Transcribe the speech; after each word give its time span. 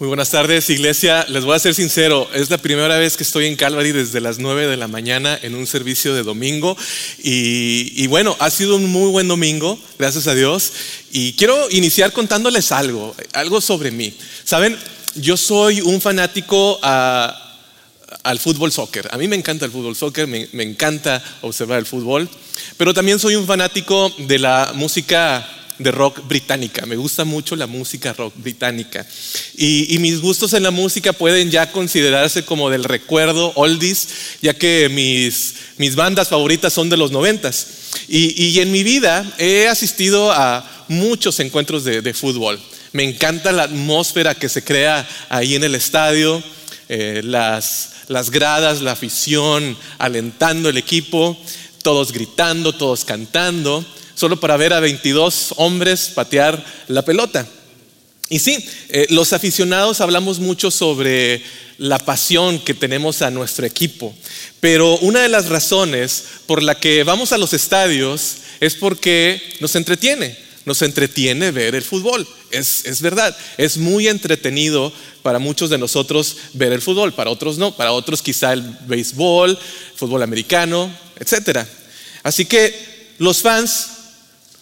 Muy 0.00 0.06
buenas 0.06 0.30
tardes, 0.30 0.70
iglesia. 0.70 1.26
Les 1.28 1.44
voy 1.44 1.56
a 1.56 1.58
ser 1.58 1.74
sincero, 1.74 2.28
es 2.32 2.50
la 2.50 2.58
primera 2.58 2.98
vez 2.98 3.16
que 3.16 3.24
estoy 3.24 3.46
en 3.46 3.56
Calvary 3.56 3.90
desde 3.90 4.20
las 4.20 4.38
9 4.38 4.68
de 4.68 4.76
la 4.76 4.86
mañana 4.86 5.36
en 5.42 5.56
un 5.56 5.66
servicio 5.66 6.14
de 6.14 6.22
domingo. 6.22 6.76
Y, 7.18 8.06
bueno, 8.06 8.36
ha 8.38 8.48
sido 8.48 8.76
un 8.76 8.86
muy 8.86 9.10
buen 9.10 9.26
domingo, 9.26 9.76
gracias 9.98 10.28
a 10.28 10.36
Dios. 10.36 10.72
Y 11.10 11.32
quiero 11.32 11.68
iniciar 11.70 12.12
contándoles 12.12 12.70
algo, 12.70 13.12
algo 13.32 13.60
sobre 13.60 13.90
mí. 13.90 14.14
Saben, 14.44 14.78
yo 15.16 15.36
soy 15.36 15.80
un 15.80 16.00
fanático 16.00 16.78
al 16.80 18.38
fútbol 18.38 18.70
soccer. 18.70 19.08
A 19.10 19.18
mí 19.18 19.26
me 19.26 19.34
encanta 19.34 19.64
el 19.64 19.72
fútbol 19.72 19.96
soccer, 19.96 20.28
me, 20.28 20.48
me 20.52 20.62
encanta 20.62 21.20
observar 21.40 21.80
el 21.80 21.86
fútbol. 21.86 22.28
Pero 22.76 22.94
también 22.94 23.18
soy 23.18 23.34
un 23.34 23.48
fanático 23.48 24.14
de 24.16 24.38
la 24.38 24.70
música 24.76 25.57
de 25.78 25.90
rock 25.90 26.26
británica. 26.26 26.86
Me 26.86 26.96
gusta 26.96 27.24
mucho 27.24 27.56
la 27.56 27.66
música 27.66 28.12
rock 28.12 28.34
británica. 28.36 29.06
Y, 29.56 29.96
mis 30.00 30.20
gustos 30.20 30.52
en 30.52 30.62
la 30.62 30.70
música 30.70 31.12
pueden 31.12 31.50
ya 31.50 31.72
considerarse 31.72 32.44
como 32.44 32.70
del 32.70 32.84
recuerdo, 32.84 33.52
oldies, 33.54 34.08
ya 34.42 34.54
que 34.54 34.88
mis, 34.88 35.54
mis 35.76 35.96
bandas 35.96 36.28
favoritas 36.28 36.72
son 36.72 36.88
de 36.88 36.96
los 36.96 37.10
noventas. 37.12 37.66
Y, 38.08 38.58
en 38.58 38.72
mi 38.72 38.82
vida 38.82 39.24
he 39.38 39.68
asistido 39.68 40.32
a 40.32 40.84
muchos 40.88 41.38
encuentros 41.40 41.84
de, 41.84 42.14
fútbol. 42.14 42.60
Me 42.92 43.04
encanta 43.04 43.52
la 43.52 43.64
atmósfera 43.64 44.34
que 44.34 44.48
se 44.48 44.64
crea 44.64 45.06
ahí 45.28 45.54
en 45.54 45.62
el 45.62 45.74
estadio, 45.74 46.42
eh, 46.88 47.20
las, 47.22 47.90
las 48.08 48.30
gradas, 48.30 48.80
la 48.80 48.92
afición, 48.92 49.76
alentando 49.98 50.70
el 50.70 50.78
equipo, 50.78 51.38
todos 51.82 52.12
gritando, 52.12 52.72
todos 52.72 53.04
cantando 53.04 53.84
solo 54.18 54.40
para 54.40 54.56
ver 54.56 54.72
a 54.72 54.80
22 54.80 55.54
hombres 55.58 56.10
patear 56.12 56.64
la 56.88 57.04
pelota. 57.04 57.46
Y 58.28 58.40
sí, 58.40 58.58
eh, 58.88 59.06
los 59.10 59.32
aficionados 59.32 60.00
hablamos 60.00 60.40
mucho 60.40 60.72
sobre 60.72 61.40
la 61.78 62.00
pasión 62.00 62.58
que 62.58 62.74
tenemos 62.74 63.22
a 63.22 63.30
nuestro 63.30 63.64
equipo, 63.64 64.12
pero 64.58 64.98
una 64.98 65.22
de 65.22 65.28
las 65.28 65.48
razones 65.48 66.24
por 66.46 66.64
la 66.64 66.74
que 66.74 67.04
vamos 67.04 67.30
a 67.30 67.38
los 67.38 67.52
estadios 67.52 68.38
es 68.58 68.74
porque 68.74 69.40
nos 69.60 69.76
entretiene, 69.76 70.36
nos 70.64 70.82
entretiene 70.82 71.52
ver 71.52 71.76
el 71.76 71.84
fútbol. 71.84 72.26
Es, 72.50 72.86
es, 72.86 73.00
verdad, 73.00 73.36
es 73.56 73.76
muy 73.78 74.08
entretenido 74.08 74.92
para 75.22 75.38
muchos 75.38 75.70
de 75.70 75.78
nosotros 75.78 76.36
ver 76.54 76.72
el 76.72 76.82
fútbol, 76.82 77.14
para 77.14 77.30
otros 77.30 77.56
no, 77.56 77.76
para 77.76 77.92
otros 77.92 78.20
quizá 78.20 78.52
el 78.52 78.62
béisbol, 78.88 79.56
fútbol 79.94 80.24
americano, 80.24 80.92
etc. 81.20 81.60
Así 82.24 82.46
que 82.46 82.98
los 83.18 83.42
fans 83.42 83.97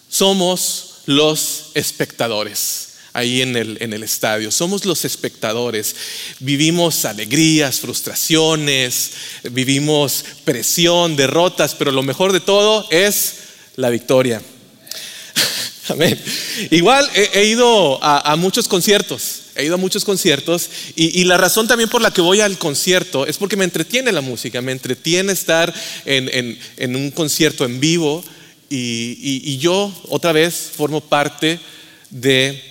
somos 0.09 1.01
los 1.05 1.71
espectadores 1.73 2.87
ahí 3.17 3.41
en 3.41 3.57
el, 3.57 3.77
en 3.81 3.93
el 3.93 4.03
estadio. 4.03 4.51
Somos 4.51 4.85
los 4.85 5.03
espectadores. 5.03 5.95
Vivimos 6.39 7.03
alegrías, 7.03 7.79
frustraciones, 7.79 9.11
vivimos 9.51 10.23
presión, 10.45 11.15
derrotas, 11.15 11.73
pero 11.73 11.91
lo 11.91 12.03
mejor 12.03 12.31
de 12.31 12.41
todo 12.41 12.87
es 12.91 13.33
la 13.75 13.89
victoria. 13.89 14.39
Amén. 15.89 16.19
Igual 16.69 17.09
he, 17.15 17.45
ido 17.45 17.97
a, 18.03 18.35
muchos 18.35 18.67
conciertos, 18.67 19.41
he 19.55 19.65
ido 19.65 19.75
a 19.75 19.79
muchos 19.79 20.05
conciertos 20.05 20.69
y, 20.95 21.23
la 21.23 21.37
razón 21.37 21.67
también 21.67 21.89
por 21.89 22.01
la 22.01 22.11
que 22.11 22.21
voy 22.21 22.41
al 22.41 22.59
concierto 22.59 23.25
es 23.25 23.37
porque 23.37 23.55
me 23.55 23.63
entretiene 23.63 24.11
la 24.11 24.21
música, 24.21 24.61
me 24.61 24.73
entretiene 24.73 25.31
estar 25.31 25.73
en, 26.05 26.59
en 26.77 26.95
un 26.95 27.09
concierto 27.11 27.65
en 27.65 27.79
vivo, 27.79 28.23
y, 28.69 29.57
yo 29.57 29.93
otra 30.09 30.31
vez 30.31 30.71
formo 30.75 31.01
parte 31.01 31.59
de 32.09 32.61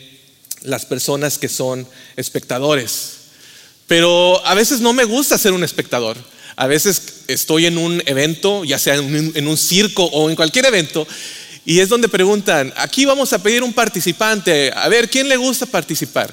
las 0.63 0.85
personas 0.85 1.39
que 1.39 1.49
son 1.49 1.87
espectadores. 2.17 3.13
Pero 3.87 4.45
a 4.47 4.55
veces 4.55 4.81
no 4.81 4.93
me 4.93 5.05
gusta 5.05 5.39
ser 5.39 5.53
un 5.53 5.65
espectador. 5.65 6.17
A 6.57 6.67
veces 6.67 7.25
estoy 7.29 7.67
en 7.67 7.79
un 7.79 8.03
evento, 8.07 8.65
ya 8.65 8.79
sea 8.79 8.95
en 8.95 9.47
un, 9.47 9.57
circo 9.57 10.05
o 10.05 10.31
en 10.31 10.37
cualquier 10.37 10.67
evento, 10.67 11.07
y 11.65 11.81
es 11.81 11.89
donde 11.89 12.09
preguntan, 12.09 12.73
aquí 12.77 13.05
vamos 13.05 13.33
a 13.33 13.43
pedir 13.43 13.63
un 13.63 13.73
participante, 13.73 14.73
a 14.75 14.89
ver, 14.89 15.11
¿quién 15.11 15.29
le 15.29 15.37
gusta 15.37 15.67
participar? 15.67 16.33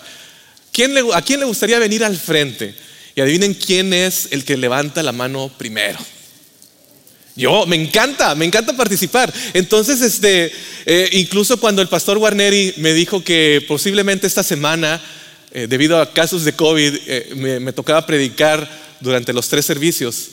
¿A 1.13 1.21
quién 1.21 1.39
le 1.39 1.45
gustaría 1.45 1.79
venir 1.79 2.03
al 2.03 2.17
frente? 2.17 2.73
Y 3.15 3.21
adivinen 3.21 3.53
quién 3.53 3.93
es 3.93 4.29
el 4.31 4.43
que 4.43 4.57
levanta 4.57 5.03
la 5.03 5.11
mano 5.11 5.51
primero. 5.57 5.99
Yo, 7.35 7.65
me 7.65 7.75
encanta, 7.75 8.35
me 8.35 8.45
encanta 8.45 8.73
participar. 8.73 9.33
Entonces, 9.53 10.01
este, 10.01 10.51
eh, 10.85 11.09
incluso 11.13 11.57
cuando 11.57 11.81
el 11.81 11.87
pastor 11.87 12.19
Guarneri 12.19 12.75
me 12.77 12.93
dijo 12.93 13.23
que 13.23 13.63
posiblemente 13.67 14.27
esta 14.27 14.43
semana, 14.43 15.01
eh, 15.51 15.65
debido 15.67 15.99
a 15.99 16.13
casos 16.13 16.43
de 16.43 16.53
COVID, 16.53 16.95
eh, 17.07 17.59
me, 17.59 17.73
tocaba 17.73 18.05
predicar 18.05 18.69
durante 18.99 19.33
los 19.33 19.49
tres 19.49 19.65
servicios, 19.65 20.29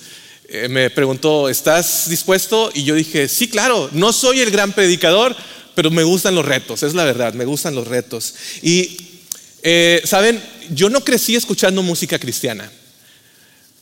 me 0.69 0.91
preguntó, 0.91 1.49
¿estás 1.49 2.09
dispuesto? 2.09 2.73
Y 2.75 2.83
yo 2.83 2.97
dije, 2.97 3.29
sí, 3.29 3.47
claro, 3.47 3.89
no 3.93 4.13
soy 4.13 4.41
el 4.41 4.51
gran 4.51 4.73
predicador, 4.73 5.37
pero 5.77 5.93
me 5.93 6.03
gustan 6.03 6.35
los 6.35 6.45
retos, 6.45 6.83
es 6.83 6.93
la 6.93 7.05
verdad, 7.05 7.35
me 7.35 7.45
gustan 7.45 7.77
los 7.77 7.87
retos. 7.87 8.35
Y, 8.61 8.97
¿saben? 10.03 10.43
Yo 10.71 10.91
no 10.91 11.05
crecí 11.05 11.37
escuchando 11.37 11.85
música 11.85 12.19
cristiana, 12.19 12.69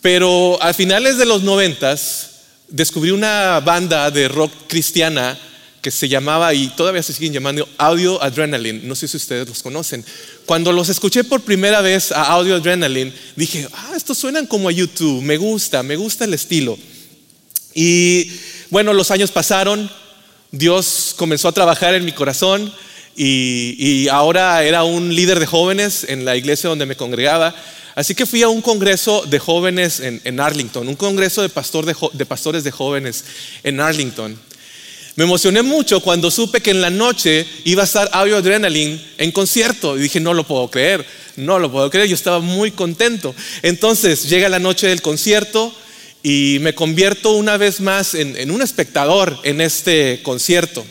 pero 0.03 0.63
a 0.63 0.75
finales 0.75 1.17
de 1.17 1.25
los 1.25 1.43
noventas, 1.43 2.38
descubrí 2.69 3.11
una 3.11 3.61
banda 3.61 4.11
de 4.11 4.29
rock 4.29 4.53
cristiana 4.67 5.39
que 5.81 5.91
se 5.91 6.09
llamaba 6.09 6.53
y 6.55 6.69
todavía 6.69 7.03
se 7.03 7.13
siguen 7.13 7.33
llamando 7.33 7.69
Audio 7.79 8.23
Adrenaline. 8.23 8.87
No 8.87 8.95
sé 8.95 9.07
si 9.07 9.17
ustedes 9.17 9.49
los 9.49 9.63
conocen. 9.63 10.05
Cuando 10.45 10.73
los 10.73 10.89
escuché 10.89 11.25
por 11.25 11.41
primera 11.43 11.81
vez 11.81 12.13
a 12.13 12.25
Audio 12.25 12.57
Adrenaline, 12.57 13.13
dije, 13.37 13.69
ah, 13.73 13.93
estos 13.97 14.19
suenan 14.19 14.47
como 14.47 14.69
a 14.69 14.73
YouTube, 14.73 15.23
me 15.23 15.37
gusta, 15.37 15.83
me 15.83 15.97
gusta 15.97 16.25
el 16.25 16.35
estilo. 16.35 16.77
Y 17.75 18.31
bueno, 18.71 18.93
los 18.93 19.11
años 19.11 19.31
pasaron, 19.31 19.91
Dios 20.51 21.15
comenzó 21.17 21.49
a 21.49 21.53
trabajar 21.53 21.95
en 21.95 22.05
mi 22.05 22.13
corazón 22.13 22.73
y 23.19 24.09
ahora 24.09 24.63
era 24.65 24.85
un 24.85 25.15
líder 25.15 25.41
de 25.41 25.47
jóvenes 25.47 26.07
en 26.09 26.25
la 26.25 26.37
iglesia 26.37 26.71
donde 26.71 26.87
me 26.87 26.97
congregaba. 26.97 27.55
Así 27.99 28.15
que 28.15 28.27
fui 28.27 28.45
a 28.45 28.49
un 28.49 28.63
congreso 28.63 29.25
de 29.27 29.41
jóvenes 29.41 29.99
en, 29.99 30.39
Arlington, 30.39 30.87
un 30.87 30.95
congreso 30.95 31.43
de, 31.43 31.49
pastores 31.49 32.63
de 32.63 32.71
jóvenes 32.71 33.25
en 33.65 33.81
Arlington. 33.81 34.39
Me 35.17 35.25
emocioné 35.25 35.63
mucho 35.63 35.99
cuando 35.99 36.31
supe 36.31 36.61
que 36.61 36.71
en 36.71 36.81
la 36.81 36.91
noche 36.91 37.45
iba 37.65 37.83
a 37.83 37.87
estar 37.87 38.09
Audio 38.13 38.37
Adrenaline 38.37 39.05
en 39.19 39.33
concierto. 39.33 39.99
Y 39.99 40.03
dije, 40.03 40.21
no 40.21 40.33
lo 40.33 40.47
puedo 40.47 40.71
creer, 40.71 41.05
no 41.35 41.59
lo 41.59 41.73
puedo 41.73 41.91
creer. 41.91 42.07
Yo 42.07 42.15
estaba 42.15 42.39
muy 42.39 42.71
contento. 42.71 43.35
Entonces 43.63 44.31
llega 44.31 44.49
la 44.49 44.61
noche 44.61 44.87
del 44.87 45.03
concierto 45.03 45.75
y 46.23 46.59
me 46.61 46.77
convierto 46.77 47.33
una 47.33 47.57
vez 47.57 47.81
más 47.81 48.15
en 48.15 48.53
un 48.53 48.63
espectador 48.63 49.37
en 49.43 49.61
este 49.61 50.21
concierto. 50.23 50.87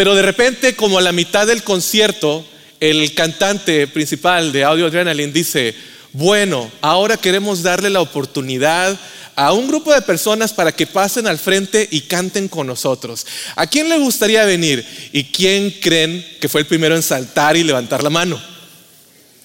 Pero 0.00 0.14
de 0.14 0.22
repente, 0.22 0.74
como 0.74 0.96
a 0.96 1.02
la 1.02 1.12
mitad 1.12 1.46
del 1.46 1.62
concierto, 1.62 2.42
el 2.80 3.12
cantante 3.12 3.86
principal 3.86 4.50
de 4.50 4.64
Audio 4.64 4.86
Adrenaline 4.86 5.30
dice, 5.30 5.74
bueno, 6.14 6.72
ahora 6.80 7.18
queremos 7.18 7.62
darle 7.62 7.90
la 7.90 8.00
oportunidad 8.00 8.98
a 9.36 9.52
un 9.52 9.68
grupo 9.68 9.92
de 9.92 10.00
personas 10.00 10.54
para 10.54 10.72
que 10.72 10.86
pasen 10.86 11.26
al 11.26 11.38
frente 11.38 11.86
y 11.90 12.00
canten 12.00 12.48
con 12.48 12.66
nosotros. 12.66 13.26
¿A 13.56 13.66
quién 13.66 13.90
le 13.90 13.98
gustaría 13.98 14.46
venir? 14.46 14.86
¿Y 15.12 15.24
quién 15.24 15.70
creen 15.82 16.26
que 16.40 16.48
fue 16.48 16.62
el 16.62 16.66
primero 16.66 16.96
en 16.96 17.02
saltar 17.02 17.58
y 17.58 17.62
levantar 17.62 18.02
la 18.02 18.08
mano? 18.08 18.42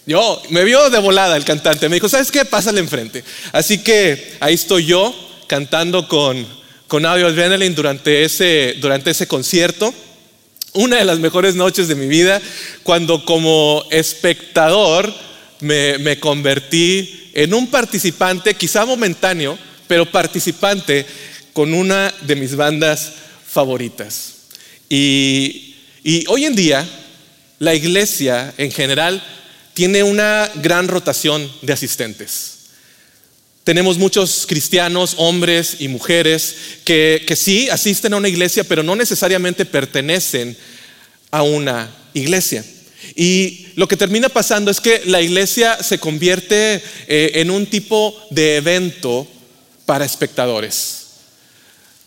Yo, 0.05 0.41
me 0.51 0.63
vio 0.63 0.89
de 0.89 0.99
volada 0.99 1.35
el 1.35 1.43
cantante, 1.43 1.89
me 1.89 1.97
dijo, 1.97 2.07
¿sabes 2.07 2.31
qué? 2.31 2.45
Pásale 2.45 2.79
enfrente. 2.79 3.25
Así 3.51 3.79
que 3.79 4.37
ahí 4.39 4.53
estoy 4.53 4.85
yo 4.85 5.13
cantando 5.47 6.07
con, 6.07 6.47
con 6.87 7.05
Audio 7.05 7.27
Adrenaline 7.27 7.75
durante 7.75 8.23
ese, 8.23 8.75
durante 8.79 9.11
ese 9.11 9.27
concierto. 9.27 9.93
Una 10.75 10.97
de 10.97 11.05
las 11.05 11.19
mejores 11.19 11.55
noches 11.55 11.87
de 11.87 11.95
mi 11.95 12.05
vida, 12.05 12.41
cuando 12.83 13.23
como 13.23 13.85
espectador 13.91 15.13
me, 15.61 16.19
convertí 16.19 17.31
en 17.33 17.53
un 17.53 17.67
participante, 17.67 18.55
quizá 18.55 18.85
momentáneo, 18.85 19.57
pero 19.87 20.11
participante 20.11 21.05
con 21.53 21.73
una 21.73 22.13
de 22.21 22.35
mis 22.35 22.57
bandas 22.57 23.13
favoritas. 23.47 24.33
Y, 24.89 25.75
hoy 26.27 26.45
en 26.45 26.55
día 26.55 26.87
la 27.59 27.73
iglesia 27.73 28.53
en 28.57 28.69
general 28.69 29.23
tiene 29.73 30.03
una 30.03 30.51
gran 30.55 30.89
rotación 30.89 31.49
de 31.61 31.71
asistentes. 31.71 32.51
Tenemos 33.63 33.97
muchos 33.97 34.45
cristianos, 34.45 35.15
hombres 35.17 35.77
y 35.79 35.87
mujeres, 35.87 36.55
que, 36.83 37.23
que 37.25 37.35
sí 37.35 37.67
asisten 37.69 38.13
a 38.13 38.17
una 38.17 38.29
iglesia, 38.29 38.63
pero 38.63 38.83
no 38.83 38.95
necesariamente 38.95 39.65
pertenecen 39.65 40.55
a 41.31 41.43
una 41.43 41.93
iglesia. 42.13 42.63
Y 43.15 43.67
lo 43.75 43.87
que 43.87 43.97
termina 43.97 44.29
pasando 44.29 44.71
es 44.71 44.81
que 44.81 45.03
la 45.05 45.21
iglesia 45.21 45.81
se 45.83 45.99
convierte 45.99 46.83
eh, 47.07 47.31
en 47.35 47.51
un 47.51 47.65
tipo 47.65 48.15
de 48.31 48.57
evento 48.57 49.27
para 49.85 50.05
espectadores. 50.05 51.05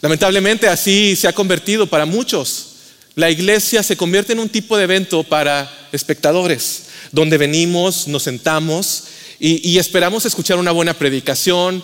Lamentablemente 0.00 0.68
así 0.68 1.16
se 1.16 1.28
ha 1.28 1.32
convertido 1.32 1.86
para 1.86 2.06
muchos. 2.06 2.66
La 3.14 3.30
iglesia 3.30 3.82
se 3.82 3.96
convierte 3.96 4.32
en 4.32 4.38
un 4.38 4.48
tipo 4.48 4.76
de 4.76 4.84
evento 4.84 5.24
para 5.24 5.70
espectadores. 5.92 6.84
donde 7.10 7.38
venimos, 7.38 8.06
nos 8.06 8.24
sentamos 8.24 9.04
y, 9.40 9.78
esperamos 9.78 10.26
escuchar 10.26 10.58
una 10.58 10.72
buena 10.72 10.94
predicación, 10.94 11.82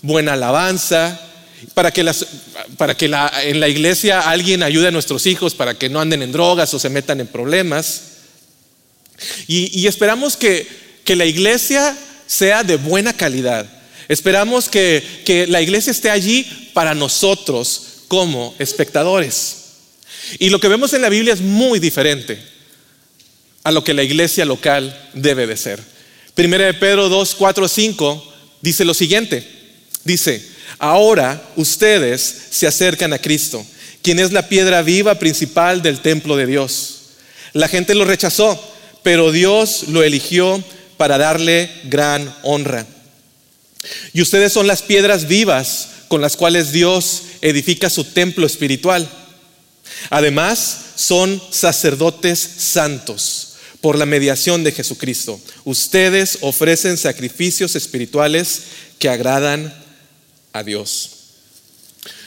buena 0.00 0.34
alabanza, 0.34 1.20
para 1.74 1.90
que, 1.90 2.10
para 2.76 2.96
que 2.96 3.06
en 3.06 3.60
la 3.60 3.68
iglesia 3.68 4.20
alguien 4.20 4.62
ayude 4.62 4.88
a 4.88 4.90
nuestros 4.90 5.26
hijos 5.26 5.54
para 5.54 5.74
que 5.74 5.88
no 5.88 6.00
anden 6.00 6.22
en 6.22 6.32
drogas 6.32 6.72
o 6.74 6.78
se 6.78 6.88
metan 6.88 7.20
en 7.20 7.26
problemas. 7.26 8.02
Y, 9.46 9.86
esperamos 9.86 10.36
que, 10.36 10.66
que, 11.04 11.16
la 11.16 11.26
iglesia 11.26 11.96
sea 12.26 12.64
de 12.64 12.76
buena 12.76 13.12
calidad. 13.12 13.66
Esperamos 14.08 14.68
que, 14.68 15.04
que 15.24 15.46
la 15.46 15.62
iglesia 15.62 15.92
esté 15.92 16.10
allí 16.10 16.70
para 16.74 16.94
nosotros 16.94 18.04
como 18.08 18.54
espectadores. 18.58 19.56
Y 20.38 20.50
lo 20.50 20.60
que 20.60 20.68
vemos 20.68 20.92
en 20.92 21.02
la 21.02 21.08
Biblia 21.08 21.34
es 21.34 21.40
muy 21.40 21.78
diferente 21.78 22.38
a 23.64 23.70
lo 23.70 23.84
que 23.84 23.94
la 23.94 24.02
iglesia 24.02 24.44
local 24.44 25.10
debe 25.14 25.46
de 25.46 25.56
ser. 25.56 25.80
Primera 26.34 26.66
de 26.66 26.74
Pedro 26.74 27.08
2, 27.08 27.34
4, 27.34 27.68
5 27.68 28.34
dice 28.60 28.84
lo 28.84 28.94
siguiente. 28.94 29.46
Dice, 30.04 30.51
ahora 30.82 31.40
ustedes 31.54 32.20
se 32.50 32.66
acercan 32.66 33.12
a 33.12 33.20
Cristo, 33.20 33.64
quien 34.02 34.18
es 34.18 34.32
la 34.32 34.48
piedra 34.48 34.82
viva 34.82 35.14
principal 35.14 35.80
del 35.80 36.00
templo 36.00 36.36
de 36.36 36.46
Dios. 36.46 37.02
La 37.52 37.68
gente 37.68 37.94
lo 37.94 38.04
rechazó, 38.04 38.60
pero 39.04 39.30
Dios 39.30 39.84
lo 39.88 40.02
eligió 40.02 40.62
para 40.96 41.18
darle 41.18 41.70
gran 41.84 42.34
honra. 42.42 42.84
Y 44.12 44.22
ustedes 44.22 44.52
son 44.52 44.66
las 44.66 44.82
piedras 44.82 45.28
vivas 45.28 45.88
con 46.08 46.20
las 46.20 46.36
cuales 46.36 46.72
Dios 46.72 47.22
edifica 47.42 47.88
su 47.88 48.02
templo 48.02 48.44
espiritual. 48.44 49.08
Además, 50.10 50.78
son 50.96 51.40
sacerdotes 51.50 52.40
santos 52.40 53.54
por 53.80 53.96
la 53.96 54.06
mediación 54.06 54.64
de 54.64 54.72
Jesucristo. 54.72 55.40
Ustedes 55.64 56.38
ofrecen 56.40 56.96
sacrificios 56.96 57.76
espirituales 57.76 58.62
que 58.98 59.08
agradan 59.08 59.81
a 60.52 60.62
Dios. 60.62 61.10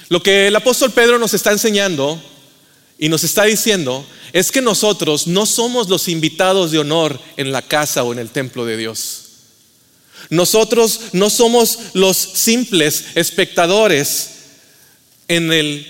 Lo 0.09 0.21
que 0.21 0.47
el 0.47 0.55
apóstol 0.55 0.91
Pedro 0.91 1.17
nos 1.17 1.33
está 1.33 1.51
enseñando 1.51 2.21
y 2.97 3.09
nos 3.09 3.23
está 3.23 3.43
diciendo 3.43 4.05
es 4.33 4.51
que 4.51 4.61
nosotros 4.61 5.27
no 5.27 5.45
somos 5.45 5.89
los 5.89 6.07
invitados 6.07 6.71
de 6.71 6.79
honor 6.79 7.19
en 7.37 7.51
la 7.51 7.61
casa 7.61 8.03
o 8.03 8.13
en 8.13 8.19
el 8.19 8.29
templo 8.29 8.65
de 8.65 8.77
Dios. 8.77 9.21
Nosotros 10.29 10.99
no 11.13 11.29
somos 11.29 11.79
los 11.93 12.17
simples 12.17 13.05
espectadores 13.15 14.29
en 15.27 15.51
el 15.51 15.87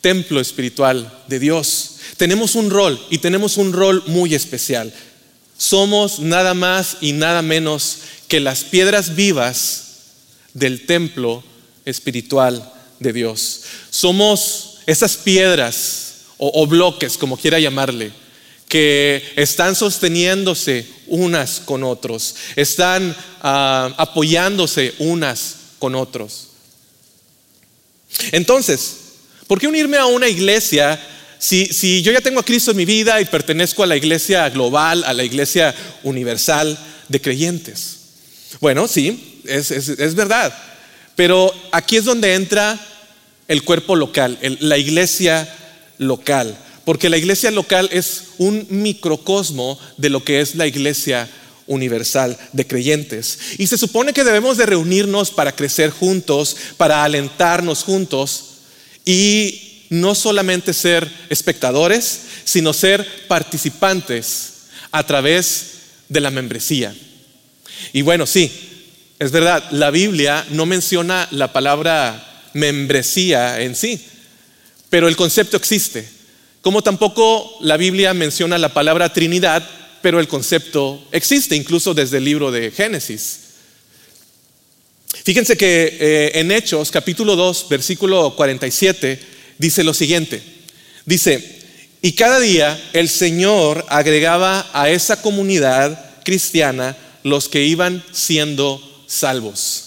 templo 0.00 0.40
espiritual 0.40 1.22
de 1.28 1.38
Dios. 1.38 1.96
Tenemos 2.16 2.54
un 2.54 2.70
rol 2.70 3.00
y 3.10 3.18
tenemos 3.18 3.56
un 3.56 3.72
rol 3.72 4.02
muy 4.06 4.34
especial. 4.34 4.92
Somos 5.56 6.20
nada 6.20 6.54
más 6.54 6.98
y 7.00 7.12
nada 7.12 7.42
menos 7.42 7.98
que 8.28 8.40
las 8.40 8.64
piedras 8.64 9.16
vivas 9.16 9.84
del 10.54 10.86
templo 10.86 11.42
espiritual 11.88 12.72
de 12.98 13.12
Dios. 13.12 13.62
Somos 13.90 14.78
esas 14.86 15.16
piedras 15.16 16.04
o, 16.38 16.66
bloques, 16.66 17.16
como 17.16 17.36
quiera 17.36 17.58
llamarle, 17.58 18.12
que 18.68 19.22
están 19.34 19.74
sosteniéndose 19.74 20.86
unas 21.08 21.60
con 21.60 21.82
otros, 21.82 22.36
están 22.54 23.16
ah, 23.40 23.92
apoyándose 23.96 24.94
unas 24.98 25.56
con 25.78 25.94
otros. 25.94 26.48
Entonces, 28.32 28.96
¿por 29.46 29.58
qué 29.58 29.66
unirme 29.66 29.96
a 29.96 30.06
una 30.06 30.28
iglesia 30.28 31.00
si, 31.38 32.02
yo 32.02 32.12
ya 32.12 32.20
tengo 32.20 32.40
a 32.40 32.44
Cristo 32.44 32.72
en 32.72 32.76
mi 32.76 32.84
vida 32.84 33.20
y 33.20 33.24
pertenezco 33.24 33.82
a 33.82 33.86
la 33.86 33.96
iglesia 33.96 34.48
global, 34.50 35.04
a 35.04 35.12
la 35.12 35.24
iglesia 35.24 35.74
universal 36.02 36.78
de 37.08 37.20
creyentes? 37.20 37.96
Bueno, 38.60 38.88
sí, 38.88 39.42
es, 39.44 40.14
verdad. 40.14 40.52
Pero 41.18 41.52
aquí 41.72 41.96
es 41.96 42.04
donde 42.04 42.34
entra 42.34 42.78
el 43.48 43.64
cuerpo 43.64 43.96
local, 43.96 44.38
la 44.60 44.78
iglesia 44.78 45.52
local. 45.98 46.56
Porque 46.84 47.08
la 47.08 47.18
iglesia 47.18 47.50
local 47.50 47.88
es 47.90 48.22
un 48.38 48.64
microcosmo 48.70 49.80
de 49.96 50.10
lo 50.10 50.22
que 50.22 50.40
es 50.40 50.54
la 50.54 50.68
iglesia 50.68 51.28
universal 51.66 52.38
de 52.52 52.68
creyentes. 52.68 53.36
Y 53.58 53.66
se 53.66 53.76
supone 53.76 54.12
que 54.12 54.22
debemos 54.22 54.58
de 54.58 54.66
reunirnos 54.66 55.32
para 55.32 55.56
crecer 55.56 55.90
juntos, 55.90 56.56
para 56.76 57.02
alentarnos 57.02 57.82
juntos 57.82 58.44
y 59.04 59.86
no 59.90 60.14
solamente 60.14 60.72
ser 60.72 61.10
espectadores, 61.30 62.20
sino 62.44 62.72
ser 62.72 63.04
participantes 63.26 64.52
a 64.92 65.04
través 65.04 65.64
de 66.08 66.20
la 66.20 66.30
membresía. 66.30 66.94
Y 67.92 68.02
bueno, 68.02 68.24
sí, 68.24 68.68
es 69.18 69.32
verdad, 69.32 69.64
la 69.72 69.90
Biblia 69.90 70.46
no 70.50 70.64
menciona 70.64 71.26
la 71.32 71.52
palabra 71.52 72.24
membresía 72.52 73.60
en 73.60 73.74
sí, 73.74 74.00
pero 74.90 75.08
el 75.08 75.16
concepto 75.16 75.56
existe. 75.56 76.08
Como 76.60 76.82
tampoco 76.82 77.56
la 77.60 77.76
Biblia 77.76 78.14
menciona 78.14 78.58
la 78.58 78.72
palabra 78.72 79.12
Trinidad, 79.12 79.68
pero 80.02 80.20
el 80.20 80.28
concepto 80.28 81.04
existe, 81.12 81.56
incluso 81.56 81.94
desde 81.94 82.18
el 82.18 82.24
libro 82.24 82.50
de 82.50 82.70
Génesis. 82.70 83.40
Fíjense 85.24 85.56
que 85.56 85.96
eh, 86.00 86.30
en 86.34 86.52
Hechos 86.52 86.90
capítulo 86.90 87.34
2, 87.34 87.66
versículo 87.68 88.36
47, 88.36 89.20
dice 89.58 89.82
lo 89.82 89.94
siguiente. 89.94 90.42
Dice, 91.04 91.58
y 92.02 92.12
cada 92.12 92.38
día 92.38 92.80
el 92.92 93.08
Señor 93.08 93.84
agregaba 93.88 94.68
a 94.72 94.90
esa 94.90 95.20
comunidad 95.20 96.22
cristiana 96.24 96.96
los 97.24 97.48
que 97.48 97.64
iban 97.64 98.04
siendo 98.12 98.87
salvos. 99.08 99.84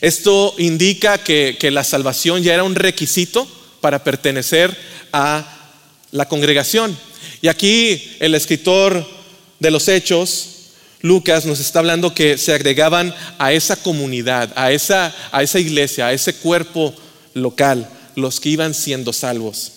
Esto 0.00 0.54
indica 0.58 1.18
que, 1.18 1.56
que, 1.60 1.70
la 1.70 1.84
salvación 1.84 2.42
ya 2.42 2.54
era 2.54 2.64
un 2.64 2.74
requisito 2.74 3.46
para 3.80 4.02
pertenecer 4.02 4.76
a 5.12 5.72
la 6.10 6.26
congregación. 6.28 6.96
Y 7.40 7.48
aquí 7.48 8.16
el 8.18 8.34
escritor 8.34 9.06
de 9.60 9.70
los 9.70 9.86
Hechos, 9.86 10.48
Lucas, 11.02 11.46
nos 11.46 11.60
está 11.60 11.78
hablando 11.78 12.14
que 12.14 12.38
se 12.38 12.52
agregaban 12.52 13.14
a 13.38 13.52
esa 13.52 13.76
comunidad, 13.76 14.52
a 14.56 14.72
esa, 14.72 15.14
a 15.30 15.42
esa 15.42 15.60
iglesia, 15.60 16.08
a 16.08 16.12
ese 16.12 16.34
cuerpo 16.34 16.94
local 17.34 17.88
los 18.14 18.40
que 18.40 18.50
iban 18.50 18.74
siendo 18.74 19.12
salvos. 19.12 19.72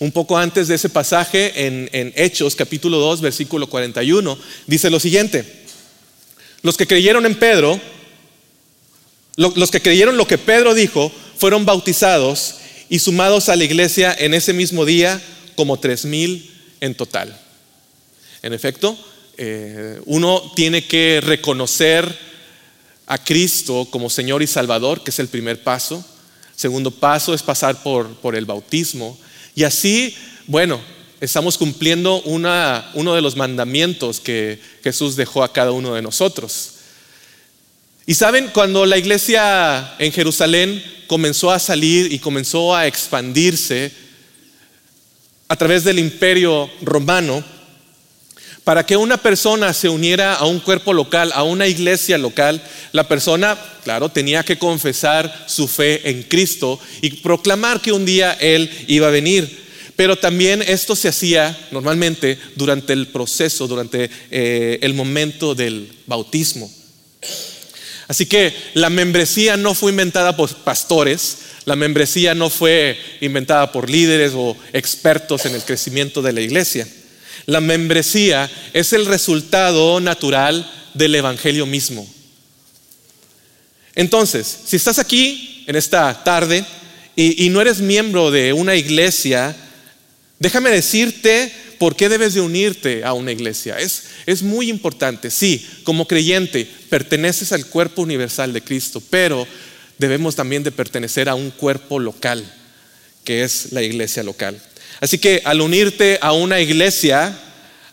Un 0.00 0.12
poco 0.12 0.36
antes 0.36 0.68
de 0.68 0.74
ese 0.74 0.88
pasaje, 0.88 1.66
en, 1.66 2.12
Hechos 2.16 2.56
capítulo 2.56 2.98
2, 2.98 3.20
versículo 3.20 3.68
41, 3.68 4.38
dice 4.66 4.90
lo 4.90 5.00
siguiente, 5.00 5.66
los 6.62 6.76
que 6.76 6.86
creyeron 6.86 7.26
en 7.26 7.34
Pedro, 7.34 7.80
los 9.36 9.70
que 9.70 9.80
creyeron 9.80 10.16
lo 10.16 10.26
que 10.26 10.38
Pedro 10.38 10.74
dijo, 10.74 11.12
fueron 11.36 11.64
bautizados 11.64 12.56
y 12.88 12.98
sumados 12.98 13.48
a 13.48 13.56
la 13.56 13.64
iglesia 13.64 14.14
en 14.18 14.34
ese 14.34 14.52
mismo 14.52 14.84
día 14.84 15.22
como 15.54 15.78
tres 15.78 16.04
mil 16.04 16.50
en 16.80 16.94
total. 16.94 17.38
En 18.42 18.52
efecto, 18.52 18.98
eh, 19.36 20.00
uno 20.06 20.52
tiene 20.56 20.86
que 20.86 21.20
reconocer 21.20 22.18
a 23.06 23.22
Cristo 23.22 23.86
como 23.90 24.10
Señor 24.10 24.42
y 24.42 24.46
Salvador, 24.46 25.02
que 25.02 25.10
es 25.10 25.18
el 25.18 25.28
primer 25.28 25.62
paso. 25.62 26.04
Segundo 26.54 26.90
paso 26.90 27.34
es 27.34 27.42
pasar 27.42 27.82
por, 27.82 28.08
por 28.16 28.34
el 28.34 28.44
bautismo. 28.44 29.18
Y 29.54 29.64
así, 29.64 30.14
bueno, 30.46 30.80
estamos 31.20 31.58
cumpliendo 31.58 32.20
una, 32.22 32.90
uno 32.94 33.14
de 33.14 33.22
los 33.22 33.36
mandamientos 33.36 34.20
que 34.20 34.60
Jesús 34.82 35.16
dejó 35.16 35.42
a 35.42 35.52
cada 35.52 35.72
uno 35.72 35.94
de 35.94 36.02
nosotros. 36.02 36.74
Y 38.06 38.14
saben, 38.14 38.50
cuando 38.54 38.86
la 38.86 38.96
iglesia 38.96 39.94
en 39.98 40.12
Jerusalén 40.12 40.82
comenzó 41.06 41.50
a 41.50 41.58
salir 41.58 42.12
y 42.12 42.18
comenzó 42.18 42.74
a 42.74 42.86
expandirse 42.86 43.92
a 45.48 45.56
través 45.56 45.84
del 45.84 45.98
imperio 45.98 46.70
romano, 46.82 47.42
para 48.68 48.84
que 48.84 48.98
una 48.98 49.16
persona 49.16 49.72
se 49.72 49.88
uniera 49.88 50.34
a 50.34 50.44
un 50.44 50.60
cuerpo 50.60 50.92
local, 50.92 51.32
a 51.34 51.42
una 51.42 51.66
iglesia 51.66 52.18
local, 52.18 52.62
la 52.92 53.08
persona, 53.08 53.58
claro, 53.82 54.10
tenía 54.10 54.42
que 54.42 54.58
confesar 54.58 55.46
su 55.48 55.66
fe 55.66 56.10
en 56.10 56.22
Cristo 56.24 56.78
y 57.00 57.08
proclamar 57.12 57.80
que 57.80 57.92
un 57.92 58.04
día 58.04 58.34
Él 58.34 58.70
iba 58.86 59.08
a 59.08 59.10
venir. 59.10 59.57
Pero 59.98 60.14
también 60.14 60.62
esto 60.62 60.94
se 60.94 61.08
hacía 61.08 61.58
normalmente 61.72 62.38
durante 62.54 62.92
el 62.92 63.08
proceso, 63.08 63.66
durante 63.66 64.08
eh, 64.30 64.78
el 64.80 64.94
momento 64.94 65.56
del 65.56 65.92
bautismo. 66.06 66.70
Así 68.06 68.26
que 68.26 68.54
la 68.74 68.90
membresía 68.90 69.56
no 69.56 69.74
fue 69.74 69.90
inventada 69.90 70.36
por 70.36 70.54
pastores, 70.58 71.38
la 71.64 71.74
membresía 71.74 72.36
no 72.36 72.48
fue 72.48 72.96
inventada 73.20 73.72
por 73.72 73.90
líderes 73.90 74.34
o 74.36 74.56
expertos 74.72 75.46
en 75.46 75.56
el 75.56 75.64
crecimiento 75.64 76.22
de 76.22 76.32
la 76.32 76.42
iglesia. 76.42 76.86
La 77.46 77.60
membresía 77.60 78.48
es 78.74 78.92
el 78.92 79.04
resultado 79.04 79.98
natural 79.98 80.70
del 80.94 81.16
Evangelio 81.16 81.66
mismo. 81.66 82.08
Entonces, 83.96 84.60
si 84.64 84.76
estás 84.76 85.00
aquí 85.00 85.64
en 85.66 85.74
esta 85.74 86.22
tarde 86.22 86.64
y, 87.16 87.48
no 87.48 87.60
eres 87.60 87.80
miembro 87.80 88.30
de 88.30 88.52
una 88.52 88.76
iglesia, 88.76 89.56
déjame 90.38 90.70
decirte 90.70 91.52
¿por 91.78 91.96
qué 91.96 92.08
debes 92.08 92.34
de 92.34 92.40
unirte 92.40 93.04
a 93.04 93.12
una 93.12 93.32
iglesia? 93.32 93.78
Es, 93.78 94.04
es 94.26 94.42
muy 94.42 94.68
importante. 94.68 95.30
Sí, 95.30 95.66
como 95.84 96.06
creyente 96.06 96.68
perteneces 96.90 97.52
al 97.52 97.66
cuerpo 97.66 98.02
universal 98.02 98.52
de 98.52 98.62
Cristo, 98.62 99.02
pero 99.10 99.46
debemos 99.98 100.34
también 100.34 100.62
de 100.62 100.72
pertenecer 100.72 101.28
a 101.28 101.34
un 101.34 101.50
cuerpo 101.50 101.98
local, 101.98 102.44
que 103.24 103.42
es 103.42 103.72
la 103.72 103.82
iglesia 103.82 104.22
local. 104.22 104.60
Así 105.00 105.18
que 105.18 105.42
al 105.44 105.60
unirte 105.60 106.18
a 106.20 106.32
una 106.32 106.60
iglesia, 106.60 107.38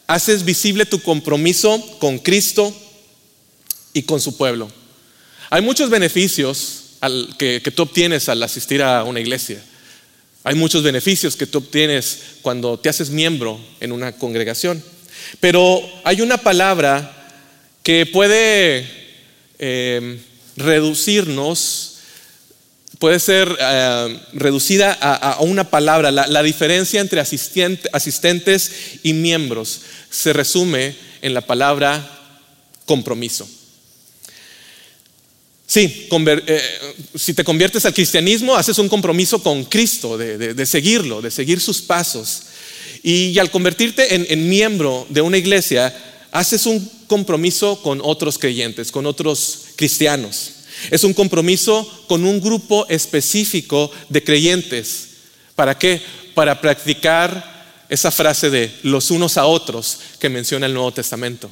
haces 0.07 0.43
visible 0.43 0.85
tu 0.85 1.01
compromiso 1.01 1.97
con 1.99 2.19
Cristo 2.19 2.75
y 3.93 4.03
con 4.03 4.19
su 4.19 4.37
pueblo. 4.37 4.71
Hay 5.49 5.61
muchos 5.61 5.89
beneficios 5.89 6.81
que, 7.37 7.61
tú 7.75 7.83
obtienes 7.83 8.29
al 8.29 8.41
asistir 8.41 8.81
a 8.81 9.03
una 9.03 9.19
iglesia. 9.19 9.63
Hay 10.45 10.55
muchos 10.55 10.83
beneficios 10.83 11.35
que 11.35 11.47
tú 11.47 11.57
obtienes 11.57 12.19
cuando 12.41 12.79
te 12.79 12.87
haces 12.87 13.09
miembro 13.09 13.59
en 13.81 13.91
una 13.91 14.13
congregación. 14.13 14.81
Pero 15.39 15.81
hay 16.03 16.21
una 16.21 16.37
palabra 16.37 17.11
que 17.83 18.05
puede 18.05 18.87
eh, 19.59 20.19
reducirnos 20.55 21.91
puede 22.99 23.19
ser 23.19 23.55
eh, 23.59 24.19
reducida 24.33 24.93
a, 24.93 25.41
una 25.41 25.69
palabra. 25.69 26.11
La, 26.11 26.43
diferencia 26.43 27.01
entre 27.01 27.19
asistentes 27.19 28.71
y 29.03 29.13
miembros 29.13 29.81
se 30.09 30.33
resume 30.33 30.95
en 31.21 31.33
la 31.33 31.41
palabra 31.41 32.07
compromiso. 32.85 33.47
Sí, 35.67 36.07
eh, 36.09 36.61
si 37.15 37.33
te 37.33 37.43
conviertes 37.43 37.85
al 37.85 37.93
cristianismo, 37.93 38.55
haces 38.55 38.77
un 38.77 38.87
compromiso 38.87 39.41
con 39.41 39.65
Cristo, 39.65 40.17
de, 40.17 40.65
seguirlo, 40.65 41.21
de 41.21 41.31
seguir 41.31 41.59
sus 41.59 41.81
pasos. 41.81 42.43
Y, 43.01 43.37
al 43.39 43.49
convertirte 43.49 44.13
en 44.13 44.49
miembro 44.49 45.07
de 45.09 45.21
una 45.21 45.37
iglesia, 45.37 45.93
haces 46.31 46.65
un 46.65 46.87
compromiso 47.07 47.81
con 47.81 48.01
otros 48.03 48.37
creyentes, 48.37 48.91
con 48.91 49.05
otros 49.05 49.67
cristianos. 49.77 50.51
Es 50.91 51.03
un 51.03 51.13
compromiso 51.13 51.89
con 52.07 52.25
un 52.25 52.41
grupo 52.41 52.85
específico 52.89 53.89
de 54.09 54.23
creyentes. 54.23 55.07
¿Para 55.55 55.77
qué? 55.77 56.01
Para 56.33 56.59
practicar 56.59 57.85
esa 57.87 58.11
frase 58.11 58.49
de 58.49 58.71
los 58.83 59.11
unos 59.11 59.37
a 59.37 59.45
otros 59.45 59.99
que 60.19 60.29
menciona 60.29 60.65
el 60.65 60.73
Nuevo 60.73 60.91
Testamento. 60.91 61.49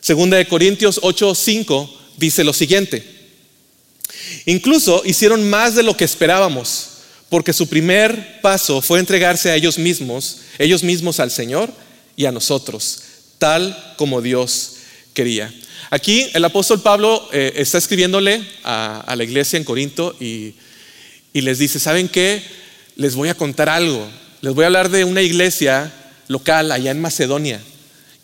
Segunda 0.00 0.38
de 0.38 0.48
Corintios 0.48 0.98
8:5 1.02 2.01
dice 2.16 2.44
lo 2.44 2.52
siguiente: 2.52 3.04
Incluso 4.46 5.02
hicieron 5.04 5.48
más 5.48 5.74
de 5.74 5.82
lo 5.82 5.96
que 5.96 6.04
esperábamos, 6.04 6.88
porque 7.28 7.52
su 7.52 7.68
primer 7.68 8.40
paso 8.40 8.82
fue 8.82 8.98
entregarse 9.00 9.50
a 9.50 9.56
ellos 9.56 9.78
mismos, 9.78 10.38
ellos 10.58 10.82
mismos 10.82 11.20
al 11.20 11.30
Señor 11.30 11.72
y 12.16 12.26
a 12.26 12.32
nosotros, 12.32 13.02
tal 13.38 13.94
como 13.96 14.20
Dios 14.20 14.74
quería. 15.14 15.52
Aquí 15.90 16.28
el 16.32 16.44
apóstol 16.44 16.80
Pablo 16.80 17.28
eh, 17.32 17.52
está 17.56 17.78
escribiéndole 17.78 18.42
a, 18.64 19.14
la 19.14 19.24
iglesia 19.24 19.58
en 19.58 19.64
Corinto 19.64 20.16
y, 20.18 20.54
les 21.34 21.58
dice, 21.58 21.78
¿saben 21.78 22.08
qué? 22.08 22.42
Les 22.96 23.14
voy 23.14 23.28
a 23.28 23.34
contar 23.34 23.68
algo. 23.68 24.08
Les 24.40 24.54
voy 24.54 24.64
a 24.64 24.66
hablar 24.66 24.90
de 24.90 25.04
una 25.04 25.22
iglesia 25.22 25.92
local 26.28 26.72
allá 26.72 26.90
en 26.90 27.00
Macedonia. 27.00 27.60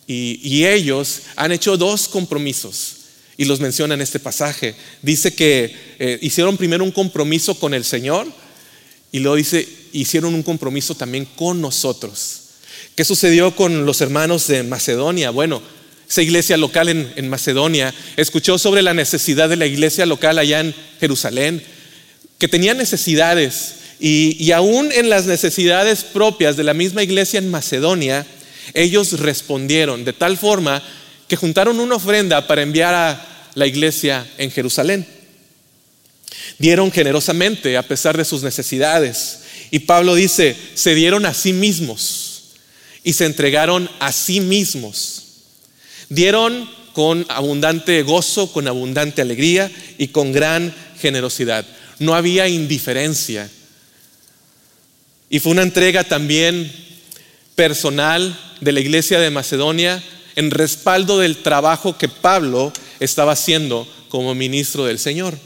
Y, 0.07 0.65
ellos 0.65 1.23
han 1.37 1.53
hecho 1.53 1.77
dos 1.77 2.09
compromisos 2.09 2.98
y 3.39 3.45
los 3.45 3.61
menciona 3.61 3.95
en 3.95 4.03
este 4.03 4.19
pasaje. 4.19 4.75
Dice 5.01 5.33
que 5.33 5.75
eh, 5.99 6.19
hicieron 6.21 6.59
primero 6.59 6.85
un 6.85 6.91
compromiso 6.91 7.55
con 7.55 7.73
el 7.73 7.85
Señor 7.85 8.27
y 9.13 9.21
luego 9.21 9.37
dice, 9.37 9.67
hicieron 9.93 10.35
un 10.35 10.43
compromiso 10.43 10.97
también 10.97 11.25
con 11.25 11.61
nosotros. 11.61 12.41
¿Qué 12.97 13.05
sucedió 13.05 13.55
con 13.55 13.87
los 13.87 14.01
hermanos 14.01 14.49
de 14.49 14.65
Macedonia? 14.65 15.31
Bueno, 15.31 15.63
esa 16.11 16.21
iglesia 16.21 16.57
local 16.57 16.89
en, 16.89 17.29
Macedonia, 17.29 17.95
escuchó 18.17 18.59
sobre 18.59 18.83
la 18.83 18.93
necesidad 18.93 19.49
de 19.49 19.57
la 19.57 19.67
iglesia 19.67 20.05
local 20.05 20.39
allá 20.39 20.61
en 20.61 20.75
Jerusalén, 20.99 21.63
que 22.39 22.49
tenía 22.49 22.75
necesidades 22.75 23.75
y, 24.01 24.37
y 24.43 24.51
aún 24.51 24.91
en 24.91 25.11
las 25.11 25.27
necesidades 25.27 26.03
propias 26.03 26.57
de 26.57 26.65
la 26.65 26.75
misma 26.75 27.05
iglesia 27.05 27.39
en 27.39 27.51
Macedonia, 27.51 28.27
ellos 28.75 29.21
respondieron 29.21 30.05
de 30.05 30.13
tal 30.13 30.37
forma 30.37 30.83
que 31.29 31.37
juntaron 31.37 31.79
una 31.79 31.97
ofrenda 31.97 32.47
para 32.47 32.63
enviar 32.63 32.95
a 32.95 33.51
la 33.55 33.67
iglesia 33.67 34.27
en 34.39 34.51
Jerusalén. 34.51 35.07
Dieron 36.59 36.91
generosamente 36.91 37.77
a 37.77 37.83
pesar 37.83 38.17
de 38.17 38.25
sus 38.25 38.43
necesidades. 38.43 39.41
Y 39.71 39.81
Pablo 39.81 40.15
dice, 40.15 40.57
se 40.75 40.95
dieron 40.95 41.27
a 41.27 41.35
sí 41.35 41.53
mismos 41.53 42.55
y 43.05 43.13
se 43.13 43.27
entregaron 43.27 43.89
a 44.01 44.13
sí 44.13 44.41
mismos 44.41 45.27
Dieron 46.09 46.69
con 46.95 47.27
abundante 47.29 48.03
gozo, 48.03 48.51
con 48.51 48.67
abundante 48.67 49.21
alegría 49.21 49.71
y 49.99 50.09
con 50.09 50.33
gran 50.33 50.75
generosidad. 51.01 51.67
No 51.99 52.15
había 52.15 52.49
indiferencia. 52.49 53.49
Y 55.29 55.39
fue 55.39 55.53
una 55.53 55.63
entrega 55.63 56.05
también 56.05 56.73
personal 57.55 58.39
de 58.61 58.73
la 58.73 58.81
iglesia 58.81 59.21
de 59.21 59.31
Macedonia 59.31 60.03
en 60.39 60.53
respaldo 60.53 61.19
del 61.19 61.39
trabajo 61.39 61.99
que 61.99 62.09
Pablo 62.09 62.73
estaba 63.01 63.33
haciendo 63.33 63.89
como 64.09 64.37
ministro 64.37 64.85
del 64.85 65.01
Señor. 65.01 65.37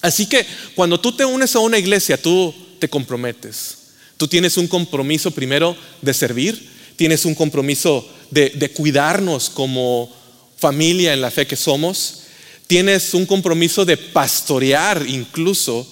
Así 0.00 0.24
que 0.24 0.46
cuando 0.74 0.98
tú 0.98 1.12
te 1.12 1.26
unes 1.26 1.54
a 1.54 1.58
una 1.58 1.76
iglesia, 1.76 2.16
tú 2.16 2.54
te 2.78 2.88
comprometes. 2.88 3.76
Tú 4.16 4.26
tienes 4.28 4.56
un 4.56 4.66
compromiso 4.66 5.30
primero 5.30 5.76
de 6.00 6.14
servir, 6.14 6.70
tienes 6.96 7.26
un 7.26 7.34
compromiso 7.34 8.08
de, 8.30 8.70
cuidarnos 8.74 9.50
como 9.50 10.10
familia 10.56 11.12
en 11.12 11.20
la 11.20 11.30
fe 11.30 11.46
que 11.46 11.56
somos. 11.56 12.22
Tienes 12.66 13.12
un 13.12 13.26
compromiso 13.26 13.84
de 13.84 13.98
pastorear 13.98 15.04
incluso 15.06 15.86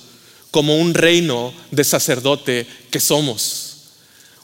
como 0.51 0.79
un 0.79 0.95
reino 0.95 1.53
de 1.71 1.85
sacerdote 1.85 2.67
que 2.91 2.99
somos. 2.99 3.70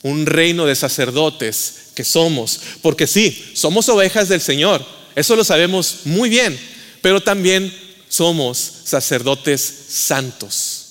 Un 0.06 0.26
reino 0.26 0.66
de 0.66 0.76
sacerdotes 0.76 1.90
que 1.94 2.04
somos. 2.04 2.60
Porque 2.80 3.06
sí, 3.06 3.50
somos 3.54 3.88
ovejas 3.88 4.28
del 4.28 4.40
Señor. 4.40 4.84
Eso 5.14 5.34
lo 5.34 5.42
sabemos 5.42 6.00
muy 6.04 6.28
bien. 6.28 6.58
Pero 7.02 7.20
también 7.20 7.72
somos 8.08 8.58
sacerdotes 8.84 9.60
santos. 9.88 10.86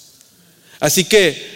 Así 0.80 1.06
que 1.06 1.56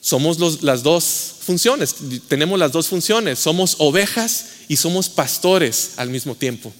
somos 0.00 0.62
las 0.62 0.82
dos 0.82 1.32
funciones, 1.40 1.94
tenemos 2.28 2.58
las 2.58 2.72
dos 2.72 2.88
funciones, 2.88 3.38
somos 3.38 3.76
ovejas 3.78 4.46
y 4.68 4.76
somos 4.76 5.08
pastores 5.08 5.92
al 5.96 6.10
mismo 6.10 6.34
tiempo. 6.34 6.72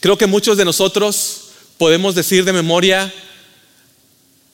Creo 0.00 0.18
que 0.18 0.26
muchos 0.26 0.56
de 0.56 0.64
nosotros 0.64 1.42
podemos 1.76 2.14
decir 2.14 2.44
de 2.44 2.52
memoria 2.52 3.12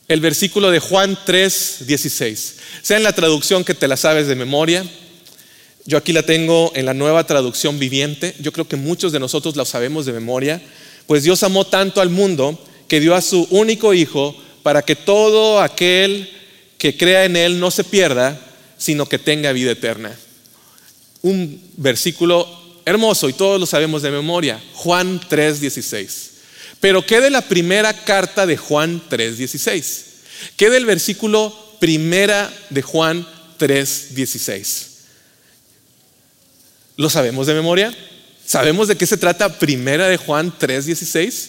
el 0.08 0.20
versículo 0.20 0.70
de 0.70 0.80
Juan 0.80 1.18
3, 1.25 1.87
16. 1.87 2.56
Sea 2.82 2.96
en 2.96 3.02
la 3.02 3.12
traducción 3.12 3.64
que 3.64 3.75
te 3.75 3.88
la 3.88 3.96
sabes 3.96 4.26
de 4.26 4.34
memoria. 4.34 4.84
Yo 5.87 5.99
aquí 5.99 6.12
la 6.12 6.23
tengo 6.23 6.73
en 6.75 6.87
la 6.87 6.94
nueva 6.94 7.26
traducción 7.26 7.78
viviente. 7.78 8.34
Yo 8.40 8.52
creo 8.52 8.68
que 8.68 8.76
muchos 8.76 9.12
de 9.12 9.20
nosotros 9.20 9.56
la 9.56 9.64
sabemos 9.64 10.06
de 10.06 10.12
memoria. 10.12 10.61
Pues 11.06 11.23
Dios 11.23 11.42
amó 11.42 11.66
tanto 11.66 12.00
al 12.00 12.11
mundo 12.11 12.58
que 12.88 13.00
dio 13.00 13.14
a 13.14 13.23
su 13.23 13.46
único 13.50 13.94
Hijo 13.94 14.37
para 14.62 14.82
que 14.82 14.96
todo 14.96 15.61
aquel 15.61 16.30
que 16.78 16.96
crea 16.96 17.25
en 17.25 17.37
Él 17.37 17.61
no 17.61 17.70
se 17.70 17.84
pierda, 17.84 18.38
sino 18.78 19.06
que 19.06 19.18
tenga 19.18 19.52
vida 19.52 19.70
eterna. 19.70 20.14
Un 21.23 21.62
versículo 21.76 22.46
hermoso 22.84 23.28
y 23.28 23.32
todos 23.32 23.58
lo 23.58 23.66
sabemos 23.66 24.02
de 24.02 24.11
memoria, 24.11 24.62
Juan 24.75 25.20
3:16. 25.20 26.34
Pero 26.85 27.07
¿qué 27.07 27.23
de 27.23 27.31
la 27.31 27.41
primera 27.41 28.05
carta 28.05 28.45
de 28.45 28.59
Juan 28.59 29.00
3:16? 29.09 30.03
¿Qué 30.55 30.69
del 30.69 30.85
versículo 30.85 31.50
primera 31.81 32.53
de 32.69 32.83
Juan 32.83 33.26
3:16? 33.59 34.88
¿Lo 36.99 37.09
sabemos 37.09 37.47
de 37.47 37.55
memoria? 37.55 37.97
¿Sabemos 38.45 38.87
de 38.87 38.99
qué 38.99 39.07
se 39.07 39.17
trata 39.17 39.59
primera 39.59 40.09
de 40.09 40.19
Juan 40.19 40.53
3:16? 40.59 41.49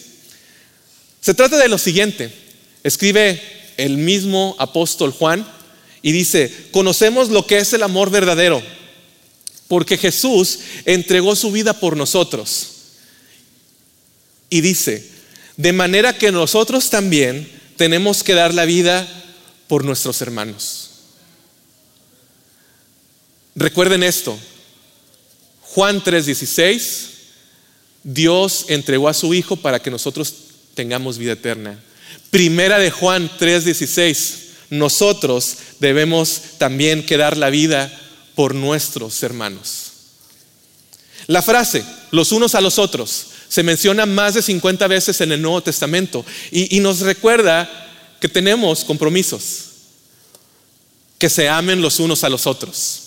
Se 1.20 1.34
trata 1.34 1.58
de 1.58 1.68
lo 1.68 1.76
siguiente. 1.76 2.32
Escribe 2.82 3.38
el 3.76 3.98
mismo 3.98 4.56
apóstol 4.58 5.12
Juan 5.12 5.46
y 6.00 6.12
dice, 6.12 6.50
conocemos 6.70 7.28
lo 7.28 7.46
que 7.46 7.58
es 7.58 7.74
el 7.74 7.82
amor 7.82 8.08
verdadero, 8.08 8.62
porque 9.68 9.98
Jesús 9.98 10.60
entregó 10.86 11.36
su 11.36 11.52
vida 11.52 11.78
por 11.78 11.94
nosotros. 11.94 12.68
Y 14.48 14.62
dice, 14.62 15.15
de 15.56 15.72
manera 15.72 16.16
que 16.16 16.32
nosotros 16.32 16.90
también 16.90 17.50
tenemos 17.76 18.22
que 18.22 18.34
dar 18.34 18.54
la 18.54 18.64
vida 18.64 19.06
por 19.68 19.84
nuestros 19.84 20.20
hermanos. 20.22 20.90
Recuerden 23.54 24.02
esto, 24.02 24.38
Juan 25.62 26.02
3:16, 26.02 27.08
Dios 28.02 28.66
entregó 28.68 29.08
a 29.08 29.14
su 29.14 29.34
Hijo 29.34 29.56
para 29.56 29.80
que 29.80 29.90
nosotros 29.90 30.34
tengamos 30.74 31.18
vida 31.18 31.32
eterna. 31.32 31.82
Primera 32.30 32.78
de 32.78 32.90
Juan 32.90 33.30
3:16, 33.38 34.46
nosotros 34.70 35.56
debemos 35.80 36.40
también 36.58 37.04
quedar 37.04 37.36
la 37.36 37.50
vida 37.50 37.90
por 38.34 38.54
nuestros 38.54 39.22
hermanos. 39.22 39.92
La 41.26 41.42
frase, 41.42 41.84
los 42.10 42.32
unos 42.32 42.54
a 42.54 42.60
los 42.60 42.78
otros, 42.78 43.28
se 43.48 43.62
menciona 43.62 44.06
más 44.06 44.34
de 44.34 44.42
50 44.42 44.86
veces 44.88 45.20
en 45.20 45.32
el 45.32 45.42
Nuevo 45.42 45.62
Testamento 45.62 46.24
y, 46.50 46.80
nos 46.80 47.00
recuerda 47.00 47.70
que 48.20 48.28
tenemos 48.28 48.84
compromisos, 48.84 49.64
que 51.18 51.30
se 51.30 51.48
amen 51.48 51.80
los 51.80 52.00
unos 52.00 52.24
a 52.24 52.28
los 52.28 52.46
otros, 52.46 53.02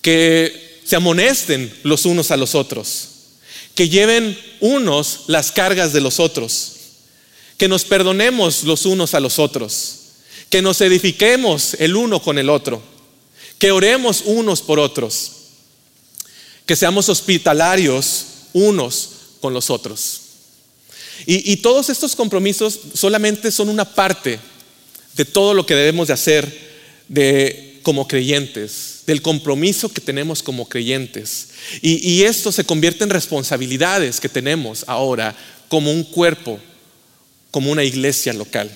que 0.00 0.80
se 0.84 0.96
amonesten 0.96 1.72
los 1.82 2.06
unos 2.06 2.30
a 2.30 2.36
los 2.36 2.54
otros, 2.54 3.08
que 3.74 3.88
lleven 3.88 4.38
unos 4.60 5.24
las 5.26 5.52
cargas 5.52 5.92
de 5.92 6.00
los 6.00 6.20
otros, 6.20 6.72
que 7.58 7.68
nos 7.68 7.84
perdonemos 7.84 8.64
los 8.64 8.86
unos 8.86 9.14
a 9.14 9.20
los 9.20 9.38
otros, 9.38 9.98
que 10.50 10.62
nos 10.62 10.80
edifiquemos 10.80 11.74
el 11.74 11.96
uno 11.96 12.22
con 12.22 12.38
el 12.38 12.50
otro, 12.50 12.82
que 13.58 13.70
oremos 13.70 14.22
unos 14.24 14.62
por 14.62 14.78
otros, 14.78 15.32
que 16.66 16.76
seamos 16.76 17.08
hospitalarios 17.08 18.26
unos 18.54 19.10
con 19.40 19.52
los 19.52 19.68
otros. 19.68 20.22
Y, 21.26 21.56
todos 21.56 21.90
estos 21.90 22.16
compromisos 22.16 22.78
solamente 22.94 23.50
son 23.50 23.68
una 23.68 23.84
parte 23.84 24.38
de 25.16 25.24
todo 25.24 25.54
lo 25.54 25.64
que 25.64 25.74
debemos 25.74 26.08
de 26.08 26.14
hacer 26.14 26.60
de, 27.08 27.78
como 27.82 28.08
creyentes, 28.08 29.02
del 29.06 29.22
compromiso 29.22 29.90
que 29.90 30.00
tenemos 30.00 30.42
como 30.42 30.68
creyentes. 30.68 31.48
Y, 31.80 32.22
esto 32.22 32.52
se 32.52 32.64
convierte 32.64 33.04
en 33.04 33.10
responsabilidades 33.10 34.20
que 34.20 34.28
tenemos 34.28 34.84
ahora 34.86 35.36
como 35.68 35.92
un 35.92 36.04
cuerpo, 36.04 36.58
como 37.50 37.70
una 37.70 37.84
iglesia 37.84 38.32
local. 38.32 38.70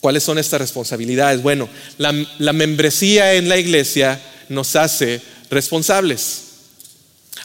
¿Cuáles 0.00 0.22
son 0.22 0.38
estas 0.38 0.60
responsabilidades? 0.60 1.42
Bueno, 1.42 1.68
la, 1.96 2.14
la 2.38 2.52
membresía 2.52 3.34
en 3.34 3.48
la 3.48 3.58
iglesia 3.58 4.20
nos 4.48 4.76
hace 4.76 5.20
responsables. 5.50 6.47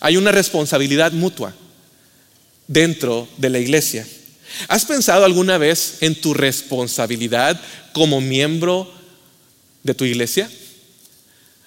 Hay 0.03 0.17
una 0.17 0.33
responsabilidad 0.33 1.13
mutua 1.13 1.53
dentro 2.67 3.25
de 3.37 3.49
la 3.49 3.59
iglesia. 3.59 4.05
¿Has 4.67 4.83
pensado 4.83 5.23
alguna 5.23 5.57
vez 5.57 5.99
en 6.01 6.13
tu 6.13 6.33
responsabilidad 6.33 7.57
como 7.93 8.19
miembro 8.19 8.93
de 9.81 9.93
tu 9.93 10.03
iglesia? 10.03 10.51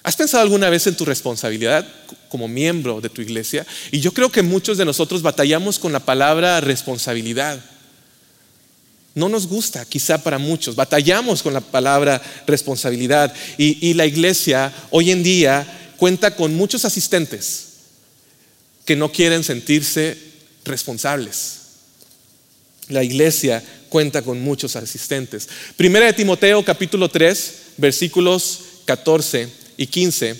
¿Has 0.02 0.16
pensado 0.16 0.42
alguna 0.42 0.68
vez 0.68 0.86
en 0.86 0.96
tu 0.96 1.06
responsabilidad 1.06 1.88
como 2.28 2.46
miembro 2.46 3.00
de 3.00 3.08
tu 3.08 3.22
iglesia? 3.22 3.66
Y 3.90 4.00
yo 4.00 4.12
creo 4.12 4.30
que 4.30 4.42
muchos 4.42 4.76
de 4.76 4.84
nosotros 4.84 5.22
batallamos 5.22 5.78
con 5.78 5.92
la 5.92 6.00
palabra 6.00 6.60
responsabilidad. 6.60 7.58
No 9.14 9.30
nos 9.30 9.46
gusta, 9.46 9.86
quizá 9.86 10.22
para 10.22 10.36
muchos. 10.36 10.76
Batallamos 10.76 11.42
con 11.42 11.54
la 11.54 11.62
palabra 11.62 12.20
responsabilidad. 12.46 13.32
Y, 13.56 13.94
la 13.94 14.04
iglesia 14.04 14.74
hoy 14.90 15.10
en 15.10 15.22
día 15.22 15.94
cuenta 15.96 16.36
con 16.36 16.54
muchos 16.54 16.84
asistentes 16.84 17.65
que 18.86 18.96
no 18.96 19.12
quieren 19.12 19.44
sentirse 19.44 20.16
responsables. 20.64 21.56
La 22.88 23.02
iglesia 23.02 23.62
cuenta 23.88 24.22
con 24.22 24.40
muchos 24.40 24.76
asistentes. 24.76 25.48
Primera 25.76 26.06
de 26.06 26.12
Timoteo 26.12 26.64
capítulo 26.64 27.10
3, 27.10 27.54
versículos 27.76 28.60
14 28.84 29.48
y 29.76 29.88
15 29.88 30.38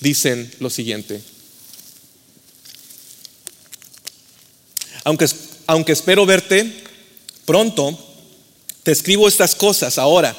dicen 0.00 0.50
lo 0.58 0.68
siguiente. 0.68 1.20
Aunque, 5.04 5.26
aunque 5.66 5.92
espero 5.92 6.26
verte 6.26 6.82
pronto, 7.44 7.96
te 8.82 8.90
escribo 8.90 9.28
estas 9.28 9.54
cosas 9.54 9.98
ahora, 9.98 10.36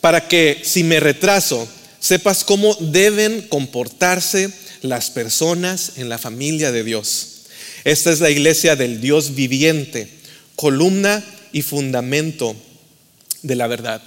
para 0.00 0.26
que 0.26 0.62
si 0.64 0.82
me 0.82 0.98
retraso, 0.98 1.68
sepas 2.00 2.42
cómo 2.42 2.74
deben 2.80 3.42
comportarse 3.48 4.52
las 4.82 5.10
personas 5.10 5.92
en 5.96 6.08
la 6.08 6.18
familia 6.18 6.72
de 6.72 6.84
Dios. 6.84 7.42
Esta 7.84 8.10
es 8.10 8.20
la 8.20 8.30
iglesia 8.30 8.76
del 8.76 9.00
Dios 9.00 9.34
viviente, 9.34 10.08
columna 10.56 11.24
y 11.52 11.62
fundamento 11.62 12.54
de 13.42 13.56
la 13.56 13.66
verdad. 13.66 14.02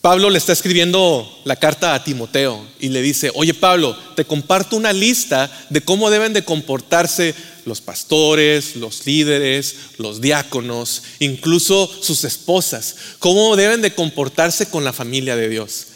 Pablo 0.00 0.30
le 0.30 0.38
está 0.38 0.54
escribiendo 0.54 1.30
la 1.44 1.56
carta 1.56 1.94
a 1.94 2.02
Timoteo 2.02 2.66
y 2.80 2.88
le 2.88 3.02
dice, 3.02 3.30
oye 3.34 3.52
Pablo, 3.52 3.94
te 4.16 4.24
comparto 4.24 4.76
una 4.76 4.94
lista 4.94 5.50
de 5.68 5.82
cómo 5.82 6.10
deben 6.10 6.32
de 6.32 6.42
comportarse 6.42 7.34
los 7.66 7.82
pastores, 7.82 8.76
los 8.76 9.06
líderes, 9.06 9.76
los 9.98 10.22
diáconos, 10.22 11.02
incluso 11.18 11.90
sus 12.02 12.24
esposas, 12.24 12.96
cómo 13.18 13.54
deben 13.56 13.82
de 13.82 13.94
comportarse 13.94 14.70
con 14.70 14.84
la 14.84 14.94
familia 14.94 15.36
de 15.36 15.50
Dios. 15.50 15.88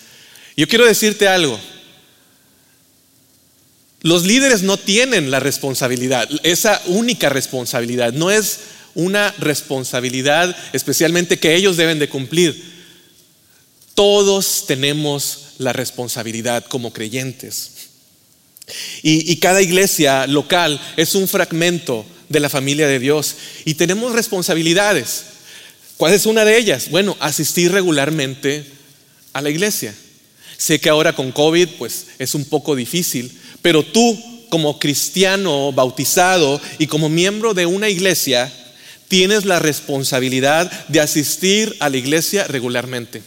Yo 0.54 0.68
quiero 0.68 0.84
decirte 0.84 1.26
algo, 1.26 1.58
los 4.04 4.24
líderes 4.24 4.62
no 4.62 4.76
tienen 4.76 5.30
la 5.30 5.40
responsabilidad, 5.40 6.28
esa 6.42 6.82
única 6.84 7.30
responsabilidad, 7.30 8.12
no 8.12 8.30
es 8.30 8.58
una 8.94 9.34
responsabilidad 9.38 10.54
especialmente 10.74 11.38
que 11.38 11.54
ellos 11.54 11.78
deben 11.78 11.98
de 11.98 12.10
cumplir. 12.10 12.62
Todos 13.94 14.66
tenemos 14.66 15.54
la 15.56 15.72
responsabilidad 15.72 16.66
como 16.66 16.92
creyentes. 16.92 17.70
Y, 19.02 19.32
y, 19.32 19.36
cada 19.36 19.62
iglesia 19.62 20.26
local 20.26 20.78
es 20.98 21.14
un 21.14 21.26
fragmento 21.26 22.04
de 22.28 22.40
la 22.40 22.50
familia 22.50 22.86
de 22.86 22.98
Dios 22.98 23.36
y 23.64 23.72
tenemos 23.72 24.12
responsabilidades. 24.12 25.24
¿Cuál 25.96 26.12
es 26.12 26.26
una 26.26 26.44
de 26.44 26.58
ellas? 26.58 26.90
Bueno, 26.90 27.16
asistir 27.20 27.72
regularmente 27.72 28.66
a 29.32 29.40
la 29.40 29.48
iglesia. 29.48 29.94
Sé 30.64 30.80
que 30.80 30.88
ahora 30.88 31.14
con 31.14 31.30
COVID 31.30 31.68
pues 31.76 32.06
es 32.18 32.34
un 32.34 32.46
poco 32.46 32.74
difícil, 32.74 33.30
pero 33.60 33.82
tú, 33.82 34.18
como 34.48 34.78
cristiano 34.78 35.72
bautizado 35.72 36.58
y 36.78 36.86
como 36.86 37.10
miembro 37.10 37.52
de 37.52 37.66
una 37.66 37.90
iglesia, 37.90 38.50
tienes 39.08 39.44
la 39.44 39.58
responsabilidad 39.58 40.72
de 40.88 41.02
asistir 41.02 41.76
a 41.80 41.90
la 41.90 41.98
iglesia 41.98 42.46
regularmente. 42.46 43.22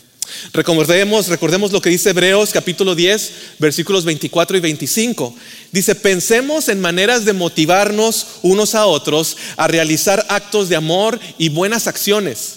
Recordemos, 0.52 1.28
recordemos 1.28 1.71
lo 1.71 1.80
que 1.80 1.91
dice 1.91 2.10
Hebreos 2.10 2.50
capítulo 2.50 2.95
10, 2.95 3.32
versículos 3.60 4.04
24 4.04 4.58
y 4.58 4.60
25. 4.60 5.36
Dice, 5.71 5.93
pensemos 5.93 6.69
en 6.69 6.82
maneras 6.82 7.23
de 7.23 7.34
motivarnos 7.34 8.26
unos 8.41 8.73
a 8.73 8.88
otros 8.88 9.38
a 9.58 9.67
realizar 9.67 10.26
actos 10.30 10.69
de 10.69 10.76
amor 10.76 11.19
y 11.38 11.50
buenas 11.50 11.86
acciones. 11.86 12.56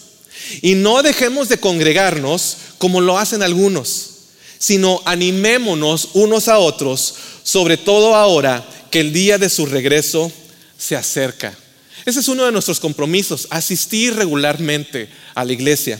Y 0.62 0.74
no 0.74 1.02
dejemos 1.02 1.50
de 1.50 1.60
congregarnos 1.60 2.56
como 2.78 3.02
lo 3.02 3.18
hacen 3.18 3.42
algunos 3.42 4.19
sino 4.60 5.00
animémonos 5.06 6.10
unos 6.12 6.46
a 6.48 6.58
otros, 6.58 7.14
sobre 7.42 7.78
todo 7.78 8.14
ahora 8.14 8.62
que 8.90 9.00
el 9.00 9.12
día 9.12 9.38
de 9.38 9.48
su 9.48 9.64
regreso 9.64 10.30
se 10.76 10.94
acerca. 10.96 11.56
Ese 12.04 12.20
es 12.20 12.28
uno 12.28 12.44
de 12.44 12.52
nuestros 12.52 12.78
compromisos, 12.78 13.46
asistir 13.50 14.14
regularmente 14.14 15.08
a 15.34 15.44
la 15.44 15.52
iglesia. 15.54 15.98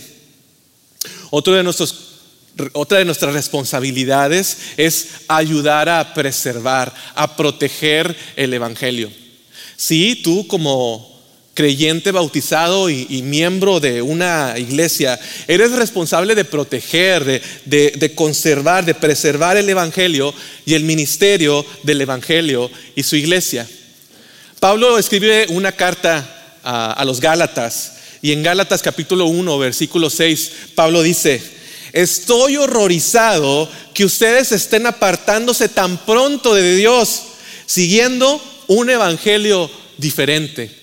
Otra 1.31 1.57
de 1.57 1.63
nuestras 1.63 3.33
responsabilidades 3.33 4.59
es 4.77 5.09
ayudar 5.27 5.89
a 5.89 6.13
preservar, 6.13 6.95
a 7.15 7.37
proteger 7.37 8.15
el 8.37 8.53
Evangelio. 8.53 9.11
Si 9.77 10.17
tú 10.17 10.47
como 10.47 11.20
creyente 11.61 12.11
bautizado 12.11 12.89
y, 12.89 13.21
miembro 13.21 13.81
de 13.81 14.01
una 14.01 14.55
iglesia, 14.57 15.21
eres 15.47 15.73
responsable 15.73 16.35
de 16.35 16.47
proteger, 16.47 17.43
de, 17.67 18.13
conservar, 18.15 18.87
de 18.87 18.95
preservar 18.95 19.59
el 19.59 19.69
Evangelio 19.69 20.33
y 20.65 20.73
el 20.73 20.85
ministerio 20.85 21.67
del 21.83 22.01
Evangelio 22.01 22.71
y 22.97 23.03
su 23.03 23.15
iglesia. 23.15 23.69
Pablo 24.59 24.97
escribe 24.97 25.49
una 25.51 25.73
carta 25.73 26.57
a, 26.65 26.95
a 26.95 27.05
los 27.05 27.21
Gálatas 27.21 27.93
y 28.23 28.33
en 28.33 28.43
Gálatas 28.43 28.81
capítulo 28.81 29.27
1, 29.27 29.59
versículo 29.59 30.09
6, 30.09 30.53
Pablo 30.75 31.03
dice, 31.03 31.43
estoy 31.93 32.57
horrorizado 32.57 33.69
que 33.93 34.07
ustedes 34.07 34.53
estén 34.53 34.87
apartándose 34.87 35.69
tan 35.69 35.99
pronto 36.07 36.55
de 36.55 36.77
Dios, 36.77 37.21
siguiendo 37.67 38.43
un 38.69 38.89
evangelio 38.89 39.71
diferente. 39.99 40.80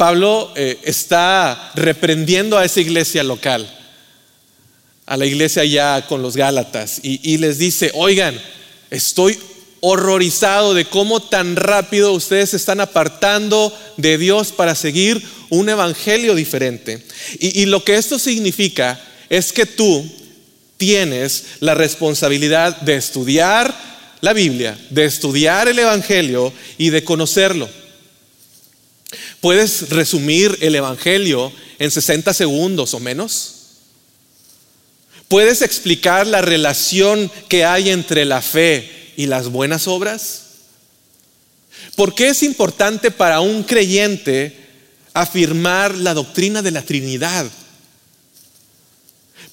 Pablo 0.00 0.50
eh, 0.56 0.78
está 0.84 1.72
reprendiendo 1.74 2.56
a 2.56 2.64
esa 2.64 2.80
iglesia 2.80 3.22
local, 3.22 3.70
a 5.04 5.14
la 5.18 5.26
iglesia 5.26 5.62
ya 5.66 6.06
con 6.08 6.22
los 6.22 6.38
Gálatas, 6.38 7.00
y, 7.02 7.36
les 7.36 7.58
dice, 7.58 7.90
oigan, 7.92 8.40
estoy 8.88 9.38
horrorizado 9.80 10.72
de 10.72 10.86
cómo 10.86 11.20
tan 11.20 11.54
rápido 11.54 12.14
ustedes 12.14 12.48
se 12.48 12.56
están 12.56 12.80
apartando 12.80 13.78
de 13.98 14.16
Dios 14.16 14.52
para 14.52 14.74
seguir 14.74 15.22
un 15.50 15.68
evangelio 15.68 16.34
diferente. 16.34 17.04
y, 17.38 17.66
lo 17.66 17.84
que 17.84 17.96
esto 17.96 18.18
significa 18.18 18.98
es 19.28 19.52
que 19.52 19.66
tú 19.66 20.10
tienes 20.78 21.44
la 21.60 21.74
responsabilidad 21.74 22.80
de 22.80 22.96
estudiar 22.96 23.76
la 24.22 24.32
Biblia, 24.32 24.78
de 24.88 25.04
estudiar 25.04 25.68
el 25.68 25.78
evangelio 25.78 26.54
y 26.78 26.88
de 26.88 27.04
conocerlo. 27.04 27.68
¿Puedes 29.40 29.88
resumir 29.88 30.58
el 30.60 30.74
Evangelio 30.74 31.52
en 31.78 31.90
60 31.90 32.34
segundos 32.34 32.92
o 32.92 33.00
menos? 33.00 33.54
¿Puedes 35.28 35.62
explicar 35.62 36.26
la 36.26 36.42
relación 36.42 37.30
que 37.48 37.64
hay 37.64 37.90
entre 37.90 38.24
la 38.24 38.42
fe 38.42 39.12
y 39.16 39.26
las 39.26 39.48
buenas 39.48 39.88
obras? 39.88 40.42
¿Por 41.96 42.14
qué 42.14 42.28
es 42.28 42.42
importante 42.42 43.10
para 43.10 43.40
un 43.40 43.62
creyente 43.62 44.56
afirmar 45.14 45.96
la 45.96 46.14
doctrina 46.14 46.60
de 46.62 46.72
la 46.72 46.82
Trinidad? 46.82 47.46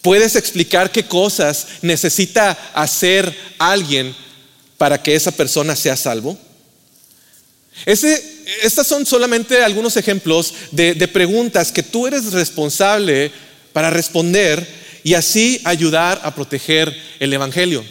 ¿Puedes 0.01 0.35
explicar 0.35 0.91
qué 0.91 1.05
cosas 1.05 1.67
necesita 1.81 2.51
hacer 2.73 3.35
alguien 3.57 4.15
para 4.77 5.01
que 5.01 5.15
esa 5.15 5.31
persona 5.31 5.75
sea 5.75 5.95
salvo? 5.95 6.37
Estos 7.85 8.87
son 8.87 9.05
solamente 9.05 9.63
algunos 9.63 9.97
ejemplos 9.97 10.53
de 10.71 11.07
preguntas 11.07 11.71
que 11.71 11.83
tú 11.83 12.07
eres 12.07 12.33
responsable 12.33 13.31
para 13.73 13.89
responder 13.89 14.67
y 15.03 15.13
así 15.13 15.61
ayudar 15.63 16.19
a 16.23 16.35
proteger 16.35 16.95
el 17.19 17.31
Evangelio. 17.31 17.83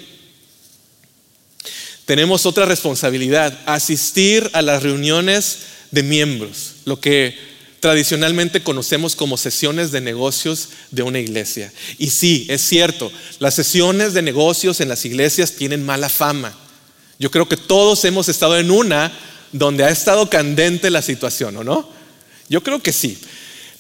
Tenemos 2.05 2.47
otra 2.47 2.67
responsabilidad, 2.67 3.59
asistir 3.67 4.49
a 4.53 4.63
las 4.63 4.83
reuniones 4.83 5.59
de 5.91 6.03
miembros, 6.03 6.75
lo 6.85 7.01
que 7.01 7.35
tradicionalmente 7.81 8.63
conocemos 8.63 9.17
como 9.17 9.37
sesiones 9.37 9.93
de 9.93 10.01
negocios 10.01 10.69
de 10.91 11.03
una 11.03 11.19
iglesia. 11.19 11.73
Y 11.99 12.11
sí, 12.11 12.47
es 12.49 12.63
cierto, 12.63 13.11
las 13.39 13.55
sesiones 13.55 14.13
de 14.13 14.23
negocios 14.23 14.81
en 14.81 14.89
las 14.89 15.05
iglesias 15.05 15.53
tienen 15.53 15.85
mala 15.85 16.09
fama. 16.09 16.57
Yo 17.19 17.31
creo 17.31 17.49
que 17.49 17.57
todos 17.57 18.05
hemos 18.05 18.29
estado 18.29 18.59
en 18.59 18.71
una 18.71 19.13
donde 19.59 19.85
ha 19.85 19.91
estado 19.91 20.29
candente 20.29 20.91
la 20.91 21.03
situación, 21.03 21.57
¿o 21.57 21.65
no? 21.65 21.89
Yo 22.49 22.63
creo 22.63 22.83
que 22.83 22.93
sí. 22.93 23.19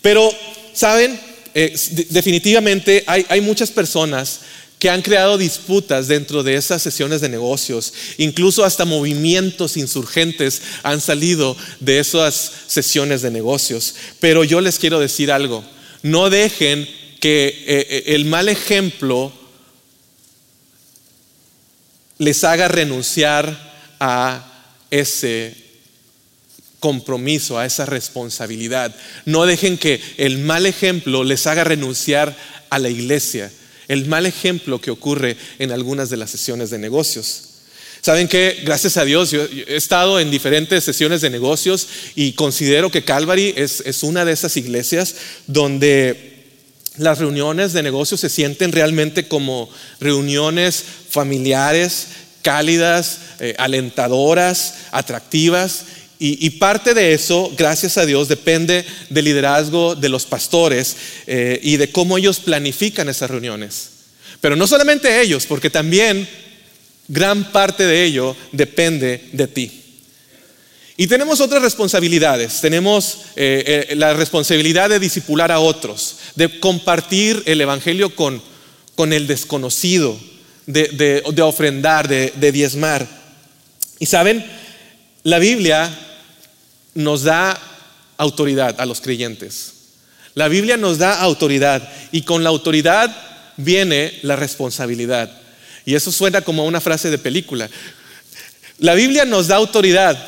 Pero, 0.02 0.30
¿saben? 0.72 1.18
Eh, 1.54 1.74
definitivamente 2.10 3.04
hay, 3.06 3.40
muchas 3.40 3.70
personas 3.70 4.40
que 4.78 4.90
han 4.90 5.00
creado 5.00 5.38
disputas 5.38 6.06
dentro 6.06 6.42
de 6.42 6.56
esas 6.56 6.82
sesiones 6.82 7.20
de 7.20 7.30
negocios. 7.30 7.94
Incluso 8.18 8.64
hasta 8.64 8.84
movimientos 8.84 9.76
insurgentes 9.76 10.60
han 10.82 11.00
salido 11.00 11.56
de 11.80 11.98
esas 11.98 12.52
sesiones 12.66 13.22
de 13.22 13.30
negocios. 13.30 13.94
Pero 14.20 14.44
yo 14.44 14.60
les 14.60 14.78
quiero 14.78 15.00
decir 15.00 15.32
algo, 15.32 15.64
no 16.02 16.28
dejen 16.28 16.86
que 17.20 17.46
eh, 17.46 17.86
eh, 17.88 18.04
el 18.08 18.26
mal 18.26 18.48
ejemplo 18.50 19.32
les 22.18 22.44
haga 22.44 22.68
renunciar 22.68 23.96
a 23.98 24.52
ese 24.90 25.65
compromiso, 26.80 27.58
a 27.58 27.66
esa 27.66 27.86
responsabilidad. 27.86 28.94
No 29.24 29.46
dejen 29.46 29.78
que 29.78 30.00
el 30.18 30.38
mal 30.38 30.66
ejemplo 30.66 31.24
les 31.24 31.46
haga 31.46 31.64
renunciar 31.64 32.36
a 32.70 32.78
la 32.78 32.88
iglesia 32.88 33.50
el 33.88 34.06
mal 34.06 34.26
ejemplo 34.26 34.80
que 34.80 34.90
ocurre 34.90 35.36
en 35.58 35.72
algunas 35.72 36.10
de 36.10 36.16
las 36.16 36.30
sesiones 36.30 36.70
de 36.70 36.78
negocios. 36.78 37.42
Saben 38.00 38.28
que, 38.28 38.62
gracias 38.64 38.96
a 38.96 39.04
Dios, 39.04 39.30
yo 39.30 39.42
he 39.44 39.76
estado 39.76 40.20
en 40.20 40.30
diferentes 40.30 40.84
sesiones 40.84 41.20
de 41.22 41.30
negocios 41.30 41.88
y 42.14 42.32
considero 42.32 42.90
que 42.90 43.04
Calvary 43.04 43.52
es, 43.56 44.02
una 44.02 44.24
de 44.24 44.32
esas 44.32 44.56
iglesias 44.56 45.16
donde 45.46 46.34
las 46.98 47.18
reuniones 47.18 47.72
de 47.72 47.82
negocios 47.82 48.20
se 48.20 48.28
sienten 48.28 48.72
realmente 48.72 49.28
como 49.28 49.68
reuniones 50.00 50.84
familiares, 51.10 52.08
cálidas, 52.42 53.18
eh, 53.40 53.54
alentadoras, 53.58 54.74
atractivas. 54.92 55.84
Y, 56.18 56.48
parte 56.50 56.94
de 56.94 57.12
eso, 57.12 57.52
gracias 57.58 57.98
a 57.98 58.06
Dios, 58.06 58.28
depende 58.28 58.86
del 59.10 59.26
liderazgo 59.26 59.94
de 59.94 60.08
los 60.08 60.24
pastores 60.24 60.96
eh, 61.26 61.60
y 61.62 61.76
de 61.76 61.92
cómo 61.92 62.16
ellos 62.16 62.40
planifican 62.40 63.10
esas 63.10 63.30
reuniones. 63.30 63.90
Pero 64.40 64.56
no 64.56 64.66
solamente 64.66 65.20
ellos, 65.20 65.44
porque 65.44 65.68
también 65.68 66.26
gran 67.08 67.52
parte 67.52 67.84
de 67.84 68.04
ello 68.04 68.34
depende 68.52 69.28
de 69.32 69.46
ti. 69.46 69.82
Y 70.96 71.06
tenemos 71.06 71.42
otras 71.42 71.60
responsabilidades. 71.60 72.62
Tenemos 72.62 73.18
eh, 73.36 73.86
eh, 73.90 73.96
la 73.96 74.14
responsabilidad 74.14 74.88
de 74.88 74.98
disipular 74.98 75.52
a 75.52 75.60
otros, 75.60 76.16
de 76.34 76.60
compartir 76.60 77.42
el 77.44 77.60
Evangelio 77.60 78.14
con, 78.14 78.42
con 78.94 79.12
el 79.12 79.26
desconocido, 79.26 80.18
de, 80.64 81.22
de 81.30 81.42
ofrendar, 81.42 82.08
de, 82.08 82.32
de 82.36 82.52
diezmar. 82.52 83.06
Y 83.98 84.06
saben, 84.06 84.44
la 85.22 85.38
Biblia 85.38 86.05
nos 86.96 87.22
da 87.22 87.60
autoridad 88.16 88.80
a 88.80 88.86
los 88.86 89.00
creyentes. 89.00 89.72
La 90.34 90.48
Biblia 90.48 90.76
nos 90.76 90.98
da 90.98 91.20
autoridad 91.20 91.88
y 92.12 92.22
con 92.22 92.42
la 92.42 92.50
autoridad 92.50 93.14
viene 93.56 94.18
la 94.22 94.36
responsabilidad. 94.36 95.30
Y 95.84 95.94
eso 95.94 96.10
suena 96.10 96.40
como 96.40 96.66
una 96.66 96.80
frase 96.80 97.10
de 97.10 97.18
película. 97.18 97.70
La 98.78 98.94
Biblia 98.94 99.24
nos 99.24 99.46
da 99.46 99.56
autoridad 99.56 100.18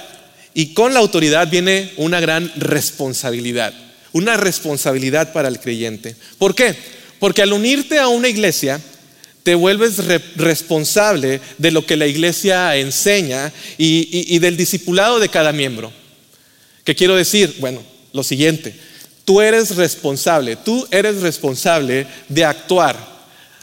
y 0.55 0.73
con 0.73 0.95
la 0.95 1.01
autoridad 1.01 1.51
viene 1.51 1.93
una 1.97 2.21
gran 2.21 2.51
responsabilidad. 2.57 3.75
Una 4.13 4.37
responsabilidad 4.37 5.33
para 5.33 5.49
el 5.49 5.61
creyente. 5.61 6.17
¿Por 6.39 6.55
qué? 6.55 6.75
Porque 7.19 7.43
al 7.43 7.53
unirte 7.53 7.99
a 7.99 8.09
una 8.09 8.29
iglesia, 8.29 8.81
te 9.43 9.55
vuelves 9.55 9.97
responsable 10.37 11.41
de 11.59 11.71
lo 11.71 11.85
que 11.85 11.97
la 11.97 12.07
iglesia 12.07 12.77
enseña 12.77 13.53
y 13.77 14.39
del 14.39 14.57
discipulado 14.57 15.19
de 15.19 15.29
cada 15.29 15.53
miembro. 15.53 15.93
¿Qué 16.89 16.95
quiero 16.95 17.17
decir? 17.17 17.57
Bueno, 17.59 17.83
lo 18.15 18.23
siguiente, 18.23 18.75
tú 19.27 19.43
eres 19.43 19.77
responsable, 19.77 20.57
tú 20.57 20.89
eres 20.91 21.21
responsable 21.21 22.07
de 22.31 22.47
actuar. 22.47 22.97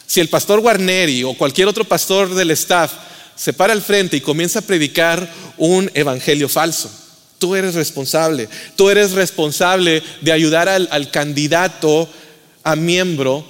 Si 0.06 0.20
el 0.20 0.30
pastor 0.30 0.60
Guarneri 0.60 1.24
o 1.24 1.34
cualquier 1.34 1.68
otro 1.68 1.86
pastor 1.86 2.36
del 2.36 2.52
staff 2.52 2.92
se 3.36 3.52
para 3.52 3.74
al 3.74 3.82
frente 3.82 4.16
y 4.16 4.22
comienza 4.22 4.60
a 4.60 4.62
predicar 4.62 5.28
un 5.58 5.90
evangelio 5.96 6.48
falso, 6.48 6.88
tú 7.40 7.56
eres 7.56 7.74
responsable. 7.74 8.48
Tú 8.76 8.92
eres 8.92 9.14
responsable 9.14 10.04
de 10.22 10.32
ayudar 10.32 10.70
al, 10.70 10.88
al 10.92 11.10
candidato 11.10 12.08
a 12.64 12.76
miembro 12.76 13.44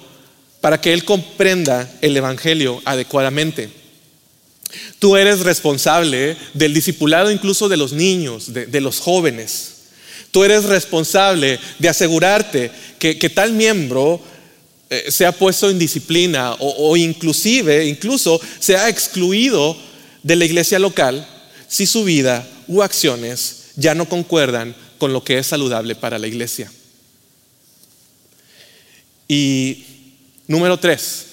para 0.62 0.80
que 0.80 0.94
él 0.94 1.04
comprenda 1.04 1.86
el 2.00 2.16
evangelio 2.16 2.80
adecuadamente. 2.86 3.68
Tú 4.98 5.16
eres 5.16 5.40
responsable 5.40 6.36
del 6.54 6.74
discipulado 6.74 7.30
incluso 7.30 7.68
de 7.68 7.76
los 7.76 7.92
niños, 7.92 8.52
de, 8.52 8.80
los 8.80 8.98
jóvenes. 8.98 9.74
Tú 10.30 10.44
eres 10.44 10.64
responsable 10.64 11.58
de 11.78 11.88
asegurarte 11.88 12.70
que, 12.98 13.14
tal 13.30 13.52
miembro 13.52 14.20
eh, 14.90 15.06
sea 15.10 15.32
puesto 15.32 15.70
en 15.70 15.78
disciplina 15.78 16.54
o, 16.54 16.90
o 16.90 16.96
inclusive, 16.96 17.86
incluso 17.86 18.40
sea 18.58 18.88
excluido 18.88 19.76
de 20.22 20.36
la 20.36 20.44
iglesia 20.44 20.78
local 20.78 21.26
si 21.68 21.86
su 21.86 22.04
vida 22.04 22.46
u 22.68 22.82
acciones 22.82 23.72
ya 23.76 23.94
no 23.94 24.08
concuerdan 24.08 24.74
con 24.98 25.12
lo 25.12 25.22
que 25.22 25.38
es 25.38 25.46
saludable 25.46 25.94
para 25.94 26.18
la 26.18 26.26
iglesia. 26.26 26.70
Y 29.28 29.84
número 30.46 30.78
tres, 30.78 31.26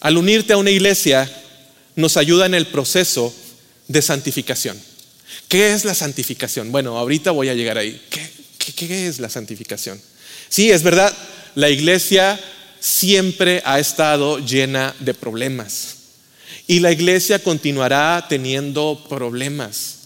al 0.00 0.16
unirte 0.16 0.52
a 0.52 0.56
una 0.56 0.70
iglesia, 0.70 1.30
nos 1.98 2.16
ayuda 2.16 2.46
en 2.46 2.54
el 2.54 2.68
proceso 2.68 3.34
de 3.88 4.00
santificación. 4.02 4.80
¿Qué 5.48 5.72
es 5.72 5.84
la 5.84 5.94
santificación? 5.94 6.70
Bueno, 6.70 6.96
ahorita 6.96 7.32
voy 7.32 7.48
a 7.48 7.54
llegar 7.54 7.76
ahí. 7.76 8.00
¿Qué, 8.08 9.08
es 9.08 9.18
la 9.18 9.28
santificación? 9.28 10.00
Sí, 10.48 10.70
es 10.70 10.84
verdad, 10.84 11.12
la 11.56 11.70
iglesia 11.70 12.38
siempre 12.78 13.62
ha 13.64 13.80
estado 13.80 14.38
llena 14.38 14.94
de 15.00 15.12
problemas. 15.12 15.96
Y 16.68 16.78
la 16.78 16.92
iglesia 16.92 17.42
continuará 17.42 18.26
teniendo 18.28 19.04
problemas. 19.08 19.96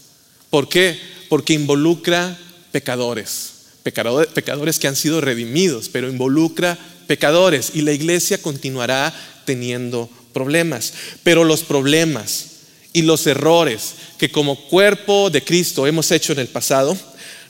¿Por 0.49 0.69
qué? 0.69 0.99
Porque 1.29 1.53
involucra 1.53 2.39
pecadores, 2.71 3.51
pecadores 3.83 4.79
que 4.79 4.87
han 4.87 4.95
sido 4.95 5.21
redimidos, 5.21 5.89
pero 5.89 6.09
involucra 6.09 6.75
pecadores 7.05 7.71
y 7.75 7.81
la 7.81 7.91
iglesia 7.91 8.41
continuará 8.41 9.13
teniendo 9.45 10.09
problemas. 10.33 10.93
Pero 11.23 11.43
los 11.43 11.63
problemas 11.63 12.47
y 12.93 13.01
los 13.01 13.25
errores 13.27 13.95
que 14.17 14.31
como 14.31 14.55
cuerpo 14.67 15.29
de 15.29 15.43
Cristo 15.43 15.87
hemos 15.87 16.11
hecho 16.11 16.33
en 16.33 16.39
el 16.39 16.47
pasado 16.47 16.97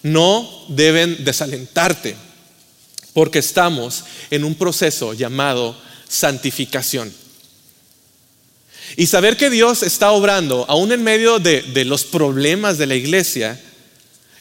no 0.01 0.49
deben 0.67 1.23
desalentarte, 1.23 2.15
porque 3.13 3.39
estamos 3.39 4.03
en 4.29 4.43
un 4.43 4.55
proceso 4.55 5.13
llamado 5.13 5.77
santificación. 6.07 7.13
Y 8.97 9.07
saber 9.07 9.37
que 9.37 9.49
Dios 9.49 9.81
está 9.81 10.11
obrando 10.11 10.65
aún 10.67 10.91
en 10.91 11.03
medio 11.03 11.39
de, 11.39 11.61
de, 11.61 11.85
los 11.85 12.03
problemas 12.03 12.77
de 12.77 12.85
la 12.85 12.95
iglesia, 12.95 13.59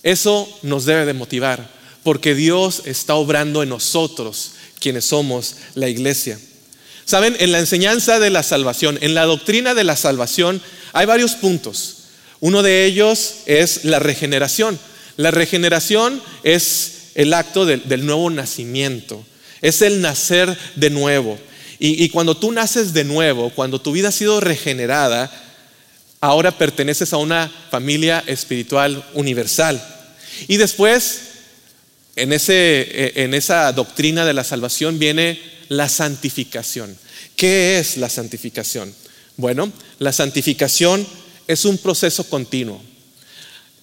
eso 0.02 0.48
nos 0.62 0.84
debe 0.84 1.06
de 1.06 1.14
motivar, 1.14 1.70
porque 2.02 2.34
Dios 2.34 2.82
está 2.84 3.14
obrando 3.14 3.62
en 3.62 3.68
nosotros, 3.68 4.52
quienes 4.80 5.04
somos 5.04 5.56
la 5.74 5.88
iglesia. 5.88 6.40
Saben, 7.04 7.36
en 7.38 7.52
la 7.52 7.58
enseñanza 7.58 8.18
de 8.18 8.30
la 8.30 8.42
salvación, 8.42 8.98
en 9.00 9.14
la 9.14 9.24
doctrina 9.24 9.74
de 9.74 9.84
la 9.84 9.96
salvación, 9.96 10.62
hay 10.92 11.06
varios 11.06 11.32
puntos. 11.32 11.96
Uno 12.40 12.62
de 12.62 12.84
ellos 12.84 13.36
es 13.46 13.84
la 13.84 13.98
regeneración. 13.98 14.78
La 15.16 15.30
regeneración 15.30 16.22
es 16.42 17.10
el 17.14 17.34
acto 17.34 17.66
del, 17.66 18.06
nuevo 18.06 18.30
nacimiento, 18.30 19.24
es 19.60 19.82
el 19.82 20.00
nacer 20.00 20.56
de 20.76 20.90
nuevo. 20.90 21.38
Y, 21.78 22.02
y 22.02 22.08
cuando 22.08 22.36
tú 22.36 22.52
naces 22.52 22.92
de 22.92 23.04
nuevo, 23.04 23.50
cuando 23.50 23.80
tu 23.80 23.92
vida 23.92 24.08
ha 24.08 24.12
sido 24.12 24.40
regenerada, 24.40 25.30
ahora 26.22 26.56
perteneces 26.56 27.12
a 27.12 27.18
una 27.18 27.50
familia 27.70 28.22
espiritual 28.26 29.04
universal. 29.12 29.82
Y 30.48 30.56
después, 30.56 31.20
en, 32.16 32.32
ese, 32.32 32.80
eh, 32.80 33.12
en 33.16 33.34
esa 33.34 33.72
doctrina 33.72 34.24
de 34.24 34.32
la 34.32 34.44
salvación 34.44 34.98
viene 34.98 35.40
la 35.76 35.88
santificación. 35.88 36.96
¿Qué 37.36 37.78
es 37.78 37.96
la 37.96 38.08
santificación? 38.08 38.94
Bueno, 39.36 39.72
la 39.98 40.12
santificación 40.12 41.06
es 41.48 41.64
un 41.64 41.78
proceso 41.78 42.24
continuo. 42.28 42.80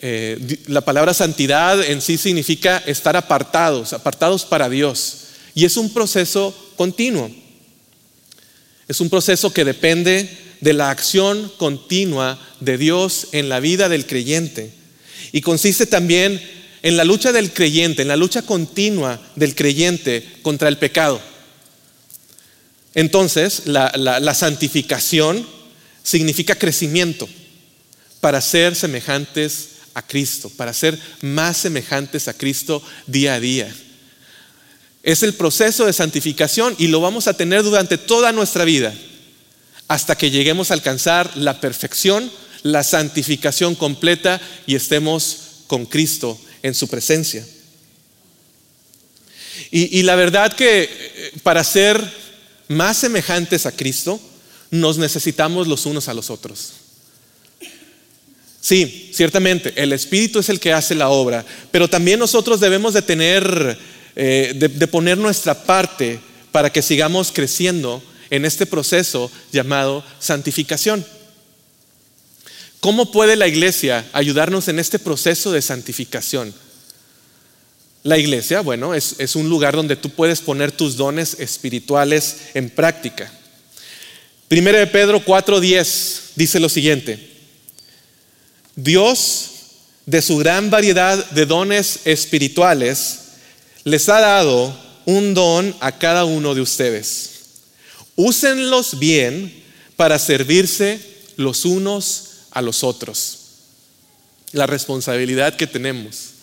Eh, 0.02 0.60
la 0.67 0.82
palabra 0.82 1.13
santidad 1.13 1.84
en 1.84 2.02
sí 2.02 2.17
significa 2.17 2.78
estar 2.86 3.17
apartados, 3.17 3.93
apartados 3.93 4.45
para 4.45 4.69
Dios. 4.69 5.25
Y 5.56 5.65
es 5.65 5.78
un 5.78 5.89
proceso 5.91 6.56
continuo. 6.78 7.30
Es 8.88 9.02
un 9.02 9.10
proceso 9.10 9.52
que 9.52 9.65
depende 9.65 10.30
de 10.62 10.73
la 10.73 10.91
acción 10.91 11.52
continua 11.58 12.39
de 12.60 12.78
Dios 12.78 13.30
en 13.32 13.49
la 13.49 13.60
vida 13.60 13.89
del 13.89 14.06
creyente. 14.06 14.71
Y 15.32 15.41
consiste 15.41 15.86
también 15.86 16.41
en 16.82 16.97
la 16.97 17.04
lucha 17.04 17.32
del 17.32 17.52
creyente, 17.52 18.04
en 18.04 18.08
la 18.08 18.15
lucha 18.15 18.43
continua 18.43 19.19
del 19.36 19.56
creyente 19.56 20.25
contra 20.43 20.69
el 20.69 20.78
pecado. 20.78 21.21
Entonces, 22.95 23.63
la, 23.65 24.34
santificación 24.34 25.45
significa 26.04 26.56
crecimiento 26.56 27.30
para 28.19 28.41
ser 28.41 28.75
semejantes 28.75 29.69
a 29.93 30.02
Cristo, 30.02 30.52
para 30.56 30.73
ser 30.73 30.97
más 31.21 31.58
semejantes 31.58 32.28
a 32.28 32.34
Cristo 32.34 32.82
día 33.06 33.36
a 33.36 33.39
día. 33.39 33.73
Es 35.04 35.23
el 35.23 35.34
proceso 35.34 35.86
de 35.86 35.93
santificación 35.93 36.75
y 36.78 36.88
lo 36.88 36.99
vamos 36.99 37.28
a 37.28 37.34
tener 37.34 37.63
durante 37.63 37.97
toda 37.97 38.32
nuestra 38.32 38.65
vida, 38.65 38.93
hasta 39.88 40.17
que 40.17 40.32
lleguemos 40.32 40.71
a 40.71 40.73
alcanzar 40.73 41.38
la 41.38 41.62
perfección, 41.62 42.32
la 42.63 42.84
santificación 42.84 43.75
completa 43.75 44.41
y 44.65 44.75
estemos 44.75 45.38
con 45.67 45.86
Cristo 45.86 46.39
en 46.63 46.75
su 46.75 46.88
presencia. 46.88 47.45
Y, 49.71 49.99
y 49.99 50.04
la 50.04 50.15
verdad 50.15 50.54
que 50.54 50.84
eh, 50.84 51.32
para 51.43 51.63
ser 51.63 52.29
más 52.70 52.98
semejantes 52.98 53.66
a 53.66 53.74
Cristo, 53.74 54.22
nos 54.72 54.98
necesitamos 54.98 55.68
los 55.68 55.86
unos 55.86 56.08
a 56.08 56.14
los 56.14 56.30
otros. 56.30 56.74
Sí, 58.62 59.10
ciertamente, 59.14 59.74
el 59.76 59.92
Espíritu 59.92 60.40
es 60.40 60.50
el 60.50 60.60
que 60.60 60.72
hace 60.72 60.94
la 60.94 61.10
obra, 61.10 61.46
pero 61.72 61.88
también 61.88 62.20
nosotros 62.20 62.60
debemos 62.60 62.94
de 62.94 63.02
tener, 63.02 63.78
eh, 64.16 64.54
de, 64.56 64.88
poner 64.88 65.18
nuestra 65.18 65.64
parte 65.64 66.20
para 66.52 66.72
que 66.72 66.82
sigamos 66.82 67.32
creciendo 67.32 68.04
en 68.30 68.46
este 68.46 68.66
proceso 68.66 69.32
llamado 69.52 70.04
santificación. 70.20 71.06
¿Cómo 72.80 73.12
puede 73.12 73.36
la 73.36 73.48
iglesia 73.48 74.08
ayudarnos 74.14 74.68
en 74.68 74.78
este 74.78 75.00
proceso 75.00 75.52
de 75.52 75.62
santificación? 75.62 76.54
La 78.04 78.18
iglesia, 78.18 78.62
bueno, 78.62 78.94
es, 78.94 79.36
un 79.36 79.50
lugar 79.50 79.76
donde 79.76 79.98
tú 79.98 80.10
puedes 80.10 80.40
poner 80.40 80.72
tus 80.72 80.96
dones 80.96 81.36
espirituales 81.40 82.38
en 82.54 82.70
práctica. 82.70 83.30
Primero 84.48 84.78
de 84.78 84.88
Pedro 84.88 85.24
4:10 85.24 86.32
dice 86.36 86.60
lo 86.60 86.70
siguiente. 86.70 87.28
Dios, 88.76 89.50
de 90.06 90.22
su 90.22 90.38
gran 90.38 90.70
variedad 90.70 91.30
de 91.32 91.46
dones 91.46 92.00
espirituales, 92.06 93.20
les 93.84 94.08
ha 94.08 94.22
dado 94.22 94.76
un 95.06 95.34
don 95.34 95.76
a 95.82 95.98
cada 95.98 96.24
uno 96.24 96.56
de 96.56 96.62
ustedes. 96.62 97.32
Úsenlos 98.16 98.98
bien 98.98 99.54
para 99.98 100.18
servirse 100.20 101.00
los 101.36 101.66
unos 101.66 102.46
a 102.52 102.62
los 102.62 102.86
otros. 102.86 103.40
La 104.54 104.66
responsabilidad 104.66 105.58
que 105.58 105.68
tenemos 105.68 106.38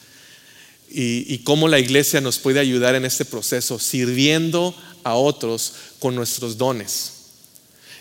y, 0.99 1.39
cómo 1.45 1.69
la 1.69 1.79
iglesia 1.79 2.23
nos 2.23 2.39
puede 2.39 2.59
ayudar 2.59 2.95
en 2.95 3.05
este 3.05 3.27
proceso, 3.27 3.79
sirviendo 3.79 4.75
a 5.05 5.15
otros 5.15 5.75
con 5.99 6.15
nuestros 6.15 6.57
dones. 6.57 7.13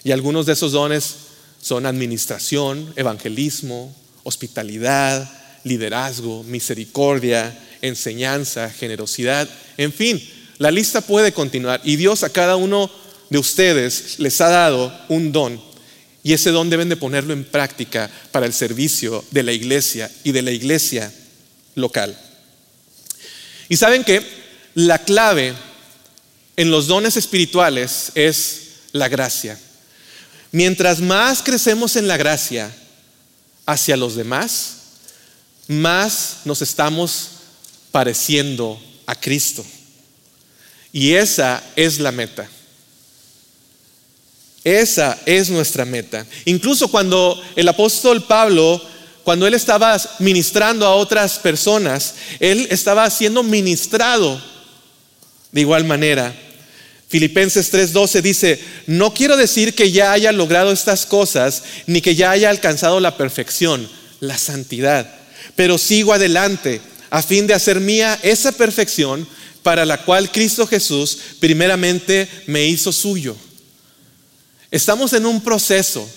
Y 0.05 0.11
algunos 0.11 0.45
de 0.45 0.53
esos 0.53 0.71
dones 0.71 1.15
son 1.61 1.85
administración, 1.85 2.93
evangelismo, 2.95 3.93
hospitalidad, 4.23 5.29
liderazgo, 5.65 6.43
misericordia, 6.43 7.59
enseñanza, 7.81 8.69
generosidad, 8.69 9.49
en 9.75 9.91
fin, 9.91 10.23
la 10.57 10.71
lista 10.71 11.01
puede 11.01 11.33
continuar. 11.33 11.81
Y 11.83 11.97
Dios 11.97 12.23
a 12.23 12.29
cada 12.29 12.55
uno 12.55 12.89
de 13.29 13.39
ustedes 13.39 14.19
les 14.19 14.39
ha 14.39 14.47
dado 14.47 14.97
un 15.09 15.33
don. 15.33 15.61
Y 16.23 16.31
ese 16.31 16.51
don 16.51 16.69
deben 16.69 16.87
de 16.87 16.95
ponerlo 16.95 17.33
en 17.33 17.43
práctica 17.43 18.09
para 18.31 18.45
el 18.45 18.53
servicio 18.53 19.25
de 19.31 19.43
la 19.43 19.51
iglesia 19.51 20.09
y 20.23 20.31
de 20.31 20.41
la 20.43 20.51
iglesia 20.51 21.13
local. 21.75 22.17
Y 23.69 23.77
saben 23.77 24.03
que 24.03 24.21
la 24.73 24.99
clave 24.99 25.53
en 26.57 26.71
los 26.71 26.87
dones 26.87 27.17
espirituales 27.17 28.11
es 28.15 28.61
la 28.91 29.07
gracia. 29.07 29.59
Mientras 30.51 31.01
más 31.01 31.41
crecemos 31.41 31.95
en 31.95 32.07
la 32.07 32.17
gracia 32.17 32.73
hacia 33.65 33.97
los 33.97 34.15
demás, 34.15 34.75
más 35.67 36.37
nos 36.45 36.61
estamos 36.61 37.29
pareciendo 37.91 38.81
a 39.05 39.15
Cristo. 39.15 39.65
Y 40.93 41.13
esa 41.13 41.63
es 41.75 41.99
la 41.99 42.11
meta. 42.11 42.49
Esa 44.63 45.19
es 45.25 45.49
nuestra 45.49 45.85
meta. 45.85 46.25
Incluso 46.45 46.87
cuando 46.87 47.41
el 47.55 47.67
apóstol 47.67 48.23
Pablo 48.23 48.81
cuando 49.25 49.47
él 49.47 49.55
estaba 49.55 49.99
ministrando 50.19 50.85
a 50.85 50.93
otras 50.93 51.39
personas, 51.39 52.13
él 52.39 52.67
estaba 52.69 53.09
siendo 53.09 53.41
ministrado 53.41 54.39
de 55.51 55.61
igual 55.61 55.83
manera. 55.83 56.31
Filipenses 57.07 57.73
3:12 57.73 58.21
dice, 58.21 58.59
no 58.85 59.15
quiero 59.15 59.35
decir 59.35 59.73
que 59.73 59.91
ya 59.91 60.11
haya 60.11 60.31
logrado 60.31 60.71
estas 60.71 61.07
cosas, 61.07 61.63
ni 61.87 62.01
que 62.01 62.13
ya 62.13 62.29
haya 62.29 62.51
alcanzado 62.51 62.99
la 62.99 63.17
perfección, 63.17 63.89
la 64.19 64.37
santidad, 64.37 65.11
pero 65.55 65.79
sigo 65.79 66.13
adelante 66.13 66.79
a 67.09 67.23
fin 67.23 67.47
de 67.47 67.55
hacer 67.55 67.79
mía 67.79 68.19
esa 68.21 68.51
perfección 68.51 69.27
para 69.63 69.85
la 69.85 70.03
cual 70.05 70.31
Cristo 70.31 70.67
Jesús 70.67 71.17
primeramente 71.39 72.29
me 72.45 72.65
hizo 72.65 72.91
suyo. 72.91 73.35
Estamos 74.69 75.13
en 75.13 75.25
un 75.25 75.41
proceso, 75.41 76.07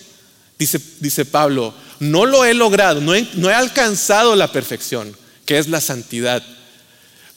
dice, 0.59 0.79
dice 1.01 1.25
Pablo, 1.25 1.73
no 2.00 2.26
lo 2.26 2.44
he 2.44 2.54
logrado, 2.54 3.00
no 3.00 3.14
he, 3.14 3.54
alcanzado 3.54 4.37
la 4.37 4.52
perfección, 4.52 5.16
que 5.44 5.58
es 5.58 5.68
la 5.68 5.80
santidad, 5.80 6.42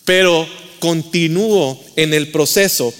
pero 0.05 0.47
continúo 0.79 1.83
en 1.95 2.13
el 2.13 2.31
proceso 2.31 2.93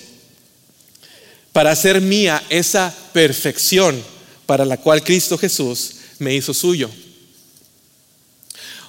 para 1.52 1.72
hacer 1.72 2.02
mía 2.02 2.42
esa 2.50 2.94
perfección 3.14 4.02
para 4.46 4.66
la 4.66 4.78
cual 4.78 5.04
Cristo 5.04 5.38
Jesús 5.38 5.96
me 6.20 6.34
hizo 6.34 6.54
suyo. 6.54 6.90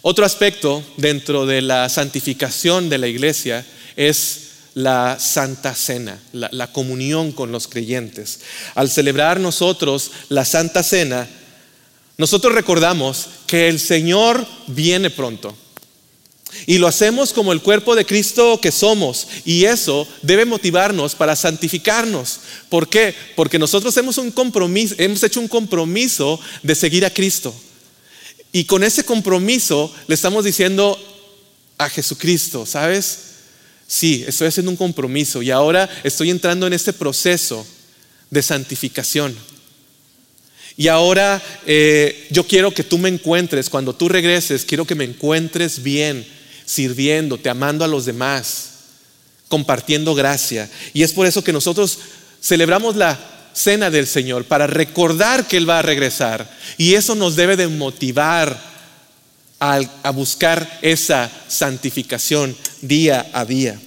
Otro 0.03 0.25
aspecto 0.25 0.85
dentro 0.97 1.47
de 1.47 1.63
la 1.63 1.89
santificación 1.89 2.89
de 2.89 2.99
la 2.99 3.07
iglesia 3.07 3.65
es 3.97 4.39
la 4.75 5.19
Santa 5.21 5.75
Cena, 5.75 6.21
la, 6.33 6.49
la, 6.51 6.73
comunión 6.73 7.31
con 7.33 7.53
los 7.53 7.69
creyentes. 7.69 8.41
Al 8.75 8.91
celebrar 8.91 9.39
nosotros 9.39 10.11
la 10.29 10.45
Santa 10.45 10.83
Cena, 10.83 11.29
nosotros 12.19 12.55
recordamos 12.55 13.27
que 13.47 13.69
el 13.69 13.81
Señor 13.81 14.47
viene 14.67 15.11
pronto. 15.11 15.57
Y 16.67 16.79
lo 16.79 16.87
hacemos 16.87 17.33
como 17.33 17.53
el 17.53 17.63
cuerpo 17.63 17.97
de 17.97 18.05
Cristo 18.05 18.61
que 18.61 18.71
somos. 18.71 19.27
Y 19.45 19.65
eso 19.65 20.07
debe 20.21 20.45
motivarnos 20.45 21.15
para 21.15 21.35
santificarnos. 21.35 22.41
¿Por 22.69 22.89
qué? 22.89 23.15
Porque 23.35 23.59
nosotros 23.59 23.97
hemos, 23.97 24.21
compromiso, 24.35 24.95
hecho 24.99 25.41
un 25.41 25.49
compromiso 25.49 26.39
de 26.63 26.75
seguir 26.75 27.05
a 27.05 27.11
Cristo. 27.11 27.55
Y 28.53 28.65
con 28.65 28.85
ese 28.85 29.05
compromiso 29.05 29.93
le 30.07 30.15
estamos 30.15 30.45
diciendo 30.45 30.99
a 31.79 31.89
Jesucristo, 31.89 32.67
¿sabes? 32.67 33.19
Sí, 33.87 34.25
estoy 34.27 34.49
haciendo 34.49 34.71
un 34.71 34.77
compromiso 34.77 35.43
y 35.43 35.51
ahora 35.51 35.89
estoy 36.05 36.31
entrando 36.31 36.67
en 36.67 36.75
este 36.75 36.93
proceso 36.93 37.67
de 38.31 38.43
santificación. 38.43 39.37
Y 40.77 40.89
ahora 40.89 41.43
eh, 41.67 42.27
yo 42.31 42.47
quiero 42.47 42.73
que 42.73 42.85
tú 42.85 42.99
me 42.99 43.09
encuentres, 43.09 43.69
cuando 43.69 43.95
tú 43.95 44.09
regreses, 44.09 44.65
quiero 44.65 44.87
que 44.87 44.95
me 44.95 45.05
encuentres 45.05 45.83
bien, 45.83 46.27
sirviéndote, 46.65 47.49
amando 47.49 47.85
a 47.85 47.89
los 47.89 48.07
demás, 48.07 48.71
compartiendo 49.49 50.15
gracia. 50.15 50.71
Y 50.95 51.03
es 51.03 51.13
por 51.13 51.27
eso 51.27 51.45
que 51.45 51.53
nosotros 51.53 51.99
celebramos 52.41 52.97
la 52.97 53.19
cena 53.55 53.91
del 53.91 54.07
Señor, 54.07 54.45
para 54.45 54.67
recordar 54.67 55.47
que 55.47 55.59
Él 55.59 55.69
va 55.69 55.81
a 55.81 55.83
regresar. 55.83 56.51
Y 56.79 56.95
eso 56.95 57.15
nos 57.15 57.37
debe 57.37 57.57
de 57.57 57.69
motivar 57.69 58.73
a 59.61 60.11
buscar 60.11 60.81
esa 60.83 61.31
santificación 61.47 62.57
día 62.81 63.31
a 63.33 63.45
día. 63.45 63.79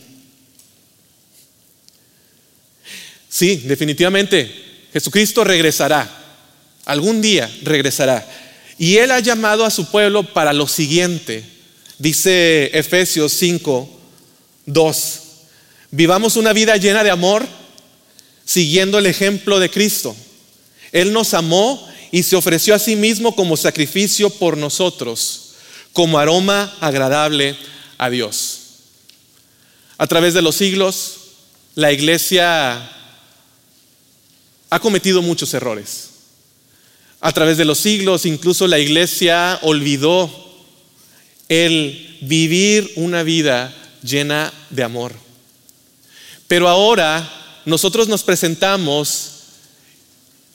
Sí, 3.28 3.58
definitivamente, 3.66 4.50
Jesucristo 4.94 5.44
regresará. 5.44 6.25
Algún 6.86 7.22
día 7.22 7.52
regresará. 7.64 8.26
Y 8.78 8.98
Él 8.98 9.12
ha 9.12 9.20
llamado 9.20 9.66
a 9.66 9.72
su 9.72 9.90
pueblo 9.90 10.24
para 10.34 10.54
lo 10.54 10.68
siguiente. 10.68 11.44
Dice 11.98 12.70
Efesios 12.78 13.34
5, 13.34 13.90
2. 14.66 15.20
Vivamos 15.92 16.36
una 16.36 16.54
vida 16.54 16.78
llena 16.78 17.04
de 17.04 17.10
amor, 17.10 17.46
siguiendo 18.44 19.00
el 19.00 19.06
ejemplo 19.06 19.60
de 19.60 19.70
Cristo. 19.70 20.16
Él 20.92 21.14
nos 21.14 21.34
amó 21.34 21.88
y 22.12 22.24
se 22.24 22.36
ofreció 22.36 22.76
a 22.76 22.80
sí 22.80 22.96
mismo 22.96 23.36
como 23.36 23.58
sacrificio 23.58 24.30
por 24.30 24.58
nosotros, 24.58 25.54
como 25.94 26.20
aroma 26.20 26.76
agradable 26.82 27.58
a 27.98 28.10
Dios. 28.10 28.60
A 29.98 30.08
través 30.08 30.34
de 30.34 30.42
los 30.42 30.56
siglos, 30.56 31.18
la 31.76 31.92
iglesia 31.92 32.92
ha 34.70 34.80
cometido 34.80 35.22
muchos 35.22 35.54
errores. 35.54 36.10
A 37.22 37.32
través 37.32 37.58
de 37.58 37.66
los 37.66 37.80
siglos, 37.80 38.26
incluso 38.26 38.68
la 38.68 38.80
iglesia 38.80 39.60
olvidó 39.62 40.30
el 41.50 42.18
vivir 42.22 42.92
una 42.96 43.24
vida 43.24 43.74
llena 44.04 44.54
de 44.70 44.84
amor. 44.84 45.14
Pero 46.48 46.68
ahora 46.70 47.28
nosotros 47.66 48.08
nos 48.08 48.24
presentamos 48.24 49.32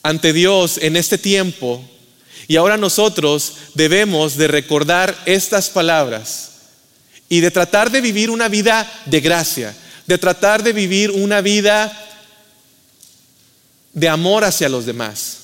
ante 0.03 0.33
Dios 0.33 0.77
en 0.81 0.95
este 0.95 1.17
tiempo 1.17 1.83
y 2.47 2.55
ahora 2.55 2.77
nosotros 2.77 3.53
debemos 3.73 4.37
de 4.37 4.47
recordar 4.47 5.17
estas 5.25 5.69
palabras 5.69 6.51
y 7.29 7.39
de 7.39 7.51
tratar 7.51 7.91
de 7.91 8.01
vivir 8.01 8.29
una 8.29 8.49
vida 8.49 8.91
de 9.05 9.21
gracia, 9.21 9.75
de 10.05 10.17
tratar 10.17 10.63
de 10.63 10.73
vivir 10.73 11.11
una 11.11 11.41
vida 11.41 11.97
de 13.93 14.09
amor 14.09 14.43
hacia 14.43 14.69
los 14.69 14.85
demás, 14.85 15.37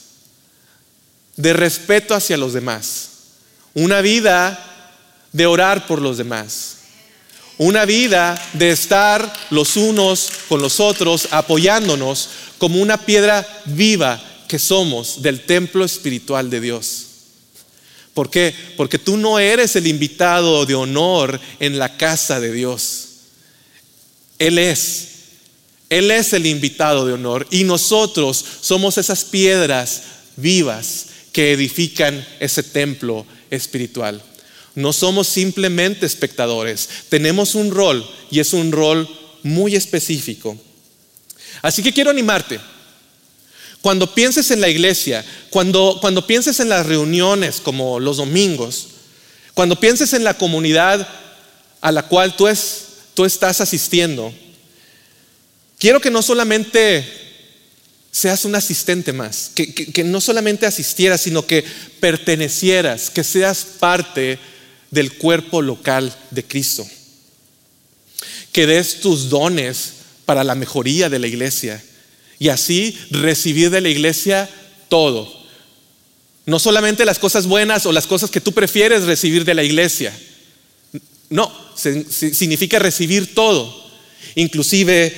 de 1.37 1.53
respeto 1.53 2.15
hacia 2.15 2.35
los 2.35 2.53
demás, 2.53 3.09
una 3.73 4.01
vida 4.01 4.59
de 5.31 5.45
orar 5.45 5.87
por 5.87 6.01
los 6.01 6.17
demás, 6.17 6.77
una 7.59 7.85
vida 7.85 8.39
de 8.53 8.71
estar 8.71 9.31
los 9.51 9.77
unos 9.77 10.29
con 10.49 10.61
los 10.61 10.79
otros 10.79 11.29
apoyándonos 11.31 12.29
como 12.57 12.81
una 12.81 12.97
piedra 12.97 13.47
viva 13.65 14.21
que 14.47 14.59
somos 14.59 15.21
del 15.21 15.45
templo 15.45 15.85
espiritual 15.85 16.49
de 16.49 16.61
Dios. 16.61 17.03
¿Por 18.13 18.31
qué? 18.31 18.53
Porque 18.75 18.97
tú 18.97 19.15
no 19.15 19.37
eres 19.37 19.75
el 19.75 19.85
invitado 19.85 20.65
de 20.65 20.73
honor 20.73 21.39
en 21.59 21.77
la 21.77 21.97
casa 21.97 22.39
de 22.39 22.51
Dios. 22.51 23.09
Él 24.39 24.57
es. 24.57 25.09
Él 25.89 26.09
es 26.09 26.33
el 26.33 26.47
invitado 26.47 27.05
de 27.05 27.13
honor 27.13 27.47
y 27.49 27.63
nosotros 27.63 28.43
somos 28.61 28.97
esas 28.97 29.23
piedras 29.23 30.01
vivas 30.35 31.06
que 31.37 31.51
edifican 31.51 32.25
ese 32.39 32.63
templo 32.63 33.23
espiritual. 33.51 34.23
No 34.73 34.91
somos 34.91 35.27
simplemente 35.27 36.07
espectadores, 36.07 36.89
tenemos 37.09 37.53
un 37.53 37.69
rol 37.69 38.03
y 38.31 38.39
es 38.39 38.53
un 38.53 38.71
rol 38.71 39.07
muy 39.43 39.75
específico. 39.75 40.57
Así 41.61 41.83
que 41.83 41.93
quiero 41.93 42.09
animarte. 42.09 42.59
Cuando 43.83 44.15
pienses 44.15 44.49
en 44.49 44.61
la 44.61 44.67
iglesia, 44.67 45.23
cuando, 45.51 45.99
cuando 46.01 46.25
pienses 46.25 46.59
en 46.59 46.69
las 46.69 46.87
reuniones 46.87 47.61
como 47.61 47.99
los 47.99 48.17
domingos, 48.17 48.87
cuando 49.53 49.79
pienses 49.79 50.13
en 50.13 50.23
la 50.23 50.39
comunidad 50.39 51.07
a 51.81 51.91
la 51.91 52.01
cual 52.07 52.35
tú, 52.35 52.47
es, 52.47 52.85
tú 53.13 53.25
estás 53.25 53.61
asistiendo, 53.61 54.33
Quiero 55.77 56.01
que 56.01 56.09
no 56.09 56.23
solamente 56.23 57.26
seas 58.17 58.45
un 58.45 58.55
asistente 58.55 59.13
más, 59.13 59.51
que, 59.53 60.03
no 60.03 60.19
solamente 60.21 60.65
asistieras, 60.65 61.21
sino 61.21 61.45
que 61.45 61.63
pertenecieras, 61.99 63.11
que 63.11 63.23
seas 63.23 63.63
parte 63.79 64.39
del 64.89 65.13
cuerpo 65.13 65.61
local 65.61 66.11
de 66.31 66.43
Cristo. 66.43 66.87
Que 68.51 68.65
des 68.65 69.01
tus 69.01 69.29
dones 69.29 69.93
para 70.25 70.43
la 70.43 70.55
mejoría 70.55 71.09
de 71.09 71.19
la 71.19 71.27
iglesia 71.27 71.83
y 72.39 72.49
así 72.49 72.97
recibir 73.11 73.69
de 73.69 73.81
la 73.81 73.89
iglesia 73.89 74.49
todo. 74.89 75.31
No 76.47 76.57
solamente 76.57 77.05
las 77.05 77.19
cosas 77.19 77.45
buenas 77.45 77.85
o 77.85 77.91
las 77.91 78.07
cosas 78.07 78.31
que 78.31 78.41
tú 78.41 78.51
prefieres 78.51 79.03
recibir 79.03 79.45
de 79.45 79.53
la 79.53 79.63
iglesia. 79.63 80.11
No, 81.29 81.53
significa 81.75 82.79
recibir 82.79 83.35
todo. 83.35 83.91
Inclusive 84.33 85.13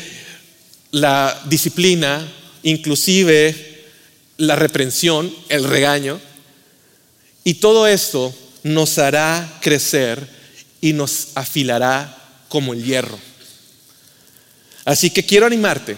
la 0.91 1.41
disciplina, 1.47 2.29
inclusive 2.63 3.69
la 4.37 4.55
reprensión, 4.55 5.33
el 5.49 5.63
regaño. 5.63 6.19
Y 7.43 7.55
todo 7.55 7.87
esto 7.87 8.33
nos 8.63 8.97
hará 8.97 9.59
crecer 9.61 10.27
y 10.81 10.93
nos 10.93 11.29
afilará 11.35 12.17
como 12.47 12.73
el 12.73 12.83
hierro. 12.83 13.19
Así 14.85 15.09
que 15.09 15.25
quiero 15.25 15.45
animarte. 15.45 15.97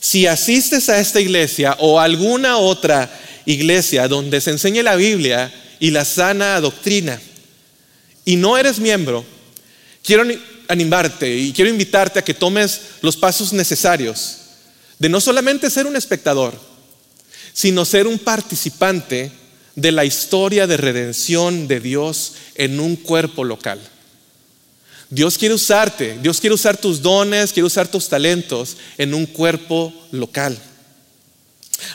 Si 0.00 0.26
asistes 0.26 0.88
a 0.88 0.98
esta 0.98 1.20
iglesia 1.20 1.76
o 1.78 2.00
a 2.00 2.04
alguna 2.04 2.56
otra 2.58 3.10
iglesia 3.46 4.08
donde 4.08 4.40
se 4.40 4.50
enseñe 4.50 4.82
la 4.82 4.96
Biblia 4.96 5.52
y 5.80 5.90
la 5.90 6.04
sana 6.04 6.60
doctrina 6.60 7.20
y 8.24 8.36
no 8.36 8.56
eres 8.56 8.78
miembro, 8.78 9.24
quiero 10.02 10.24
animarte 10.68 11.36
y 11.36 11.52
quiero 11.52 11.70
invitarte 11.70 12.18
a 12.18 12.24
que 12.24 12.34
tomes 12.34 12.80
los 13.02 13.16
pasos 13.16 13.52
necesarios 13.52 14.47
de 14.98 15.08
no 15.08 15.20
solamente 15.20 15.70
ser 15.70 15.86
un 15.86 15.96
espectador, 15.96 16.58
sino 17.52 17.84
ser 17.84 18.06
un 18.06 18.18
participante 18.18 19.32
de 19.74 19.92
la 19.92 20.04
historia 20.04 20.66
de 20.66 20.76
redención 20.76 21.68
de 21.68 21.80
Dios 21.80 22.32
en 22.54 22.80
un 22.80 22.96
cuerpo 22.96 23.44
local. 23.44 23.80
Dios 25.10 25.38
quiere 25.38 25.54
usarte, 25.54 26.18
Dios 26.20 26.40
quiere 26.40 26.54
usar 26.54 26.76
tus 26.76 27.00
dones, 27.00 27.52
quiere 27.52 27.66
usar 27.66 27.88
tus 27.88 28.08
talentos 28.08 28.76
en 28.98 29.14
un 29.14 29.24
cuerpo 29.24 29.94
local. 30.10 30.58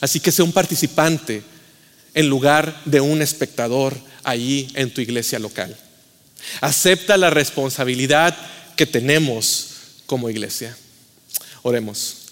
Así 0.01 0.19
que 0.19 0.31
sea 0.31 0.45
un 0.45 0.51
participante 0.51 1.43
en 2.13 2.27
lugar 2.27 2.81
de 2.85 3.01
un 3.01 3.21
espectador 3.21 3.97
allí 4.23 4.69
en 4.73 4.91
tu 4.91 5.01
iglesia 5.01 5.37
local. 5.39 5.75
Acepta 6.61 7.17
la 7.17 7.29
responsabilidad 7.29 8.35
que 8.75 8.85
tenemos 8.85 9.67
como 10.05 10.29
iglesia. 10.29 10.75
Oremos. 11.61 12.22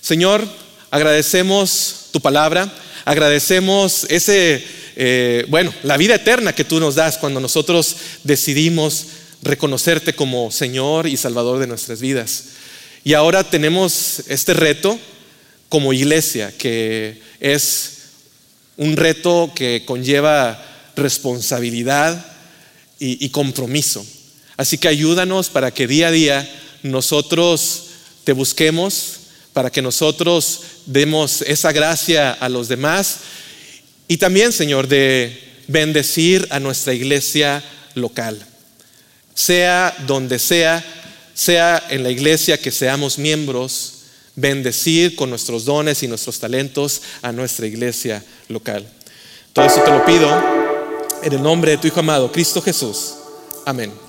Señor, 0.00 0.46
agradecemos 0.90 2.06
tu 2.12 2.20
palabra, 2.20 2.72
agradecemos 3.04 4.04
ese, 4.08 4.64
eh, 4.96 5.44
bueno, 5.48 5.72
la 5.82 5.96
vida 5.96 6.14
eterna 6.14 6.54
que 6.54 6.64
tú 6.64 6.80
nos 6.80 6.94
das 6.94 7.18
cuando 7.18 7.40
nosotros 7.40 7.96
decidimos 8.24 9.06
reconocerte 9.42 10.14
como 10.14 10.50
Señor 10.50 11.06
y 11.06 11.16
Salvador 11.16 11.58
de 11.58 11.66
nuestras 11.66 12.00
vidas. 12.00 12.44
Y 13.04 13.14
ahora 13.14 13.48
tenemos 13.48 14.22
este 14.28 14.54
reto 14.54 14.98
como 15.68 15.92
iglesia, 15.92 16.52
que 16.56 17.20
es 17.40 17.98
un 18.76 18.96
reto 18.96 19.52
que 19.54 19.84
conlleva 19.86 20.64
responsabilidad 20.96 22.24
y 22.98 23.28
compromiso. 23.28 24.04
Así 24.56 24.76
que 24.76 24.88
ayúdanos 24.88 25.50
para 25.50 25.70
que 25.70 25.86
día 25.86 26.08
a 26.08 26.10
día 26.10 26.50
nosotros 26.82 27.84
te 28.24 28.32
busquemos, 28.32 29.17
para 29.58 29.70
que 29.70 29.82
nosotros 29.82 30.60
demos 30.86 31.42
esa 31.42 31.72
gracia 31.72 32.30
a 32.30 32.48
los 32.48 32.68
demás 32.68 33.16
y 34.06 34.16
también, 34.16 34.52
Señor, 34.52 34.86
de 34.86 35.36
bendecir 35.66 36.46
a 36.50 36.60
nuestra 36.60 36.94
iglesia 36.94 37.64
local. 37.94 38.38
Sea 39.34 39.96
donde 40.06 40.38
sea, 40.38 40.84
sea 41.34 41.84
en 41.90 42.04
la 42.04 42.10
iglesia 42.10 42.56
que 42.56 42.70
seamos 42.70 43.18
miembros, 43.18 43.94
bendecir 44.36 45.16
con 45.16 45.28
nuestros 45.28 45.64
dones 45.64 46.04
y 46.04 46.06
nuestros 46.06 46.38
talentos 46.38 47.02
a 47.20 47.32
nuestra 47.32 47.66
iglesia 47.66 48.22
local. 48.46 48.88
Todo 49.52 49.66
eso 49.66 49.82
te 49.82 49.90
lo 49.90 50.04
pido 50.04 50.40
en 51.20 51.32
el 51.32 51.42
nombre 51.42 51.72
de 51.72 51.78
tu 51.78 51.88
Hijo 51.88 51.98
amado, 51.98 52.30
Cristo 52.30 52.62
Jesús. 52.62 53.14
Amén. 53.66 54.07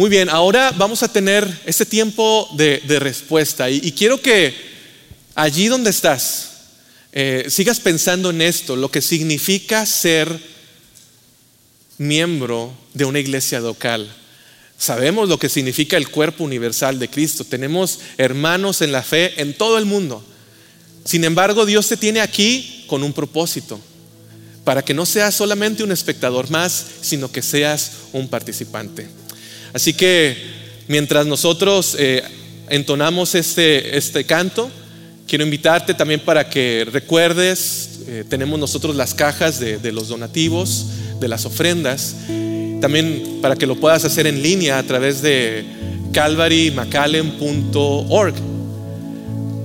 Muy 0.00 0.08
bien, 0.08 0.30
ahora 0.30 0.72
vamos 0.78 1.02
a 1.02 1.12
tener 1.12 1.46
ese 1.66 1.84
tiempo 1.84 2.48
de, 2.54 2.80
respuesta 3.00 3.68
y, 3.68 3.92
quiero 3.92 4.18
que 4.18 4.54
allí 5.34 5.68
donde 5.68 5.90
estás 5.90 6.52
eh, 7.12 7.44
sigas 7.50 7.80
pensando 7.80 8.30
en 8.30 8.40
esto, 8.40 8.76
lo 8.76 8.90
que 8.90 9.02
significa 9.02 9.84
ser 9.84 10.40
miembro 11.98 12.72
de 12.94 13.04
una 13.04 13.18
iglesia 13.18 13.60
local. 13.60 14.10
Sabemos 14.78 15.28
lo 15.28 15.38
que 15.38 15.50
significa 15.50 15.98
el 15.98 16.08
cuerpo 16.08 16.44
universal 16.44 16.98
de 16.98 17.10
Cristo. 17.10 17.44
Tenemos 17.44 17.98
hermanos 18.16 18.80
en 18.80 18.92
la 18.92 19.02
fe 19.02 19.38
en 19.38 19.52
todo 19.52 19.76
el 19.76 19.84
mundo. 19.84 20.24
Sin 21.04 21.24
embargo, 21.24 21.66
Dios 21.66 21.88
te 21.88 21.98
tiene 21.98 22.22
aquí 22.22 22.86
con 22.86 23.02
un 23.02 23.12
propósito, 23.12 23.78
para 24.64 24.82
que 24.82 24.94
no 24.94 25.04
seas 25.04 25.34
solamente 25.34 25.84
un 25.84 25.92
espectador 25.92 26.48
más, 26.48 26.86
sino 27.02 27.30
que 27.30 27.42
seas 27.42 27.92
un 28.14 28.28
participante. 28.28 29.19
Así 29.72 29.94
que 29.94 30.36
mientras 30.88 31.26
nosotros 31.26 31.96
eh, 31.98 32.22
entonamos 32.68 33.34
este, 33.34 33.96
este 33.96 34.24
canto, 34.24 34.70
Quiero 35.30 35.44
invitarte 35.44 35.94
también 35.94 36.18
para 36.18 36.50
que 36.50 36.84
recuerdes, 36.90 38.00
eh, 38.08 38.24
tenemos 38.28 38.58
nosotros 38.58 38.96
las 38.96 39.14
cajas 39.14 39.60
de, 39.60 39.78
de 39.78 39.92
los 39.92 40.08
donativos, 40.08 40.86
de 41.20 41.28
las 41.28 41.46
ofrendas, 41.46 42.16
también 42.80 43.38
para 43.40 43.54
que 43.54 43.64
lo 43.64 43.76
puedas 43.76 44.04
hacer 44.04 44.26
en 44.26 44.42
línea 44.42 44.76
a 44.76 44.82
través 44.82 45.22
de 45.22 45.64
calvarymacallen.org. 46.12 48.34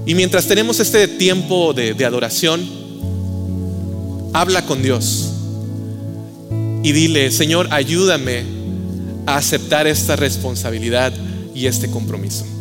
Y 0.06 0.14
mientras 0.14 0.46
tenemos 0.46 0.80
este 0.80 1.08
tiempo 1.08 1.74
de, 1.74 1.96
de 1.96 2.06
adoración, 2.06 2.64
habla 4.34 4.68
con 4.68 4.84
Dios 4.84 5.32
y 6.84 6.92
dile, 6.92 7.32
Señor, 7.32 7.70
ayúdame 7.72 8.44
a 9.26 9.38
aceptar 9.38 9.88
esta 9.88 10.16
responsabilidad 10.16 11.14
y 11.54 11.68
este 11.68 11.90
compromiso. 11.90 12.55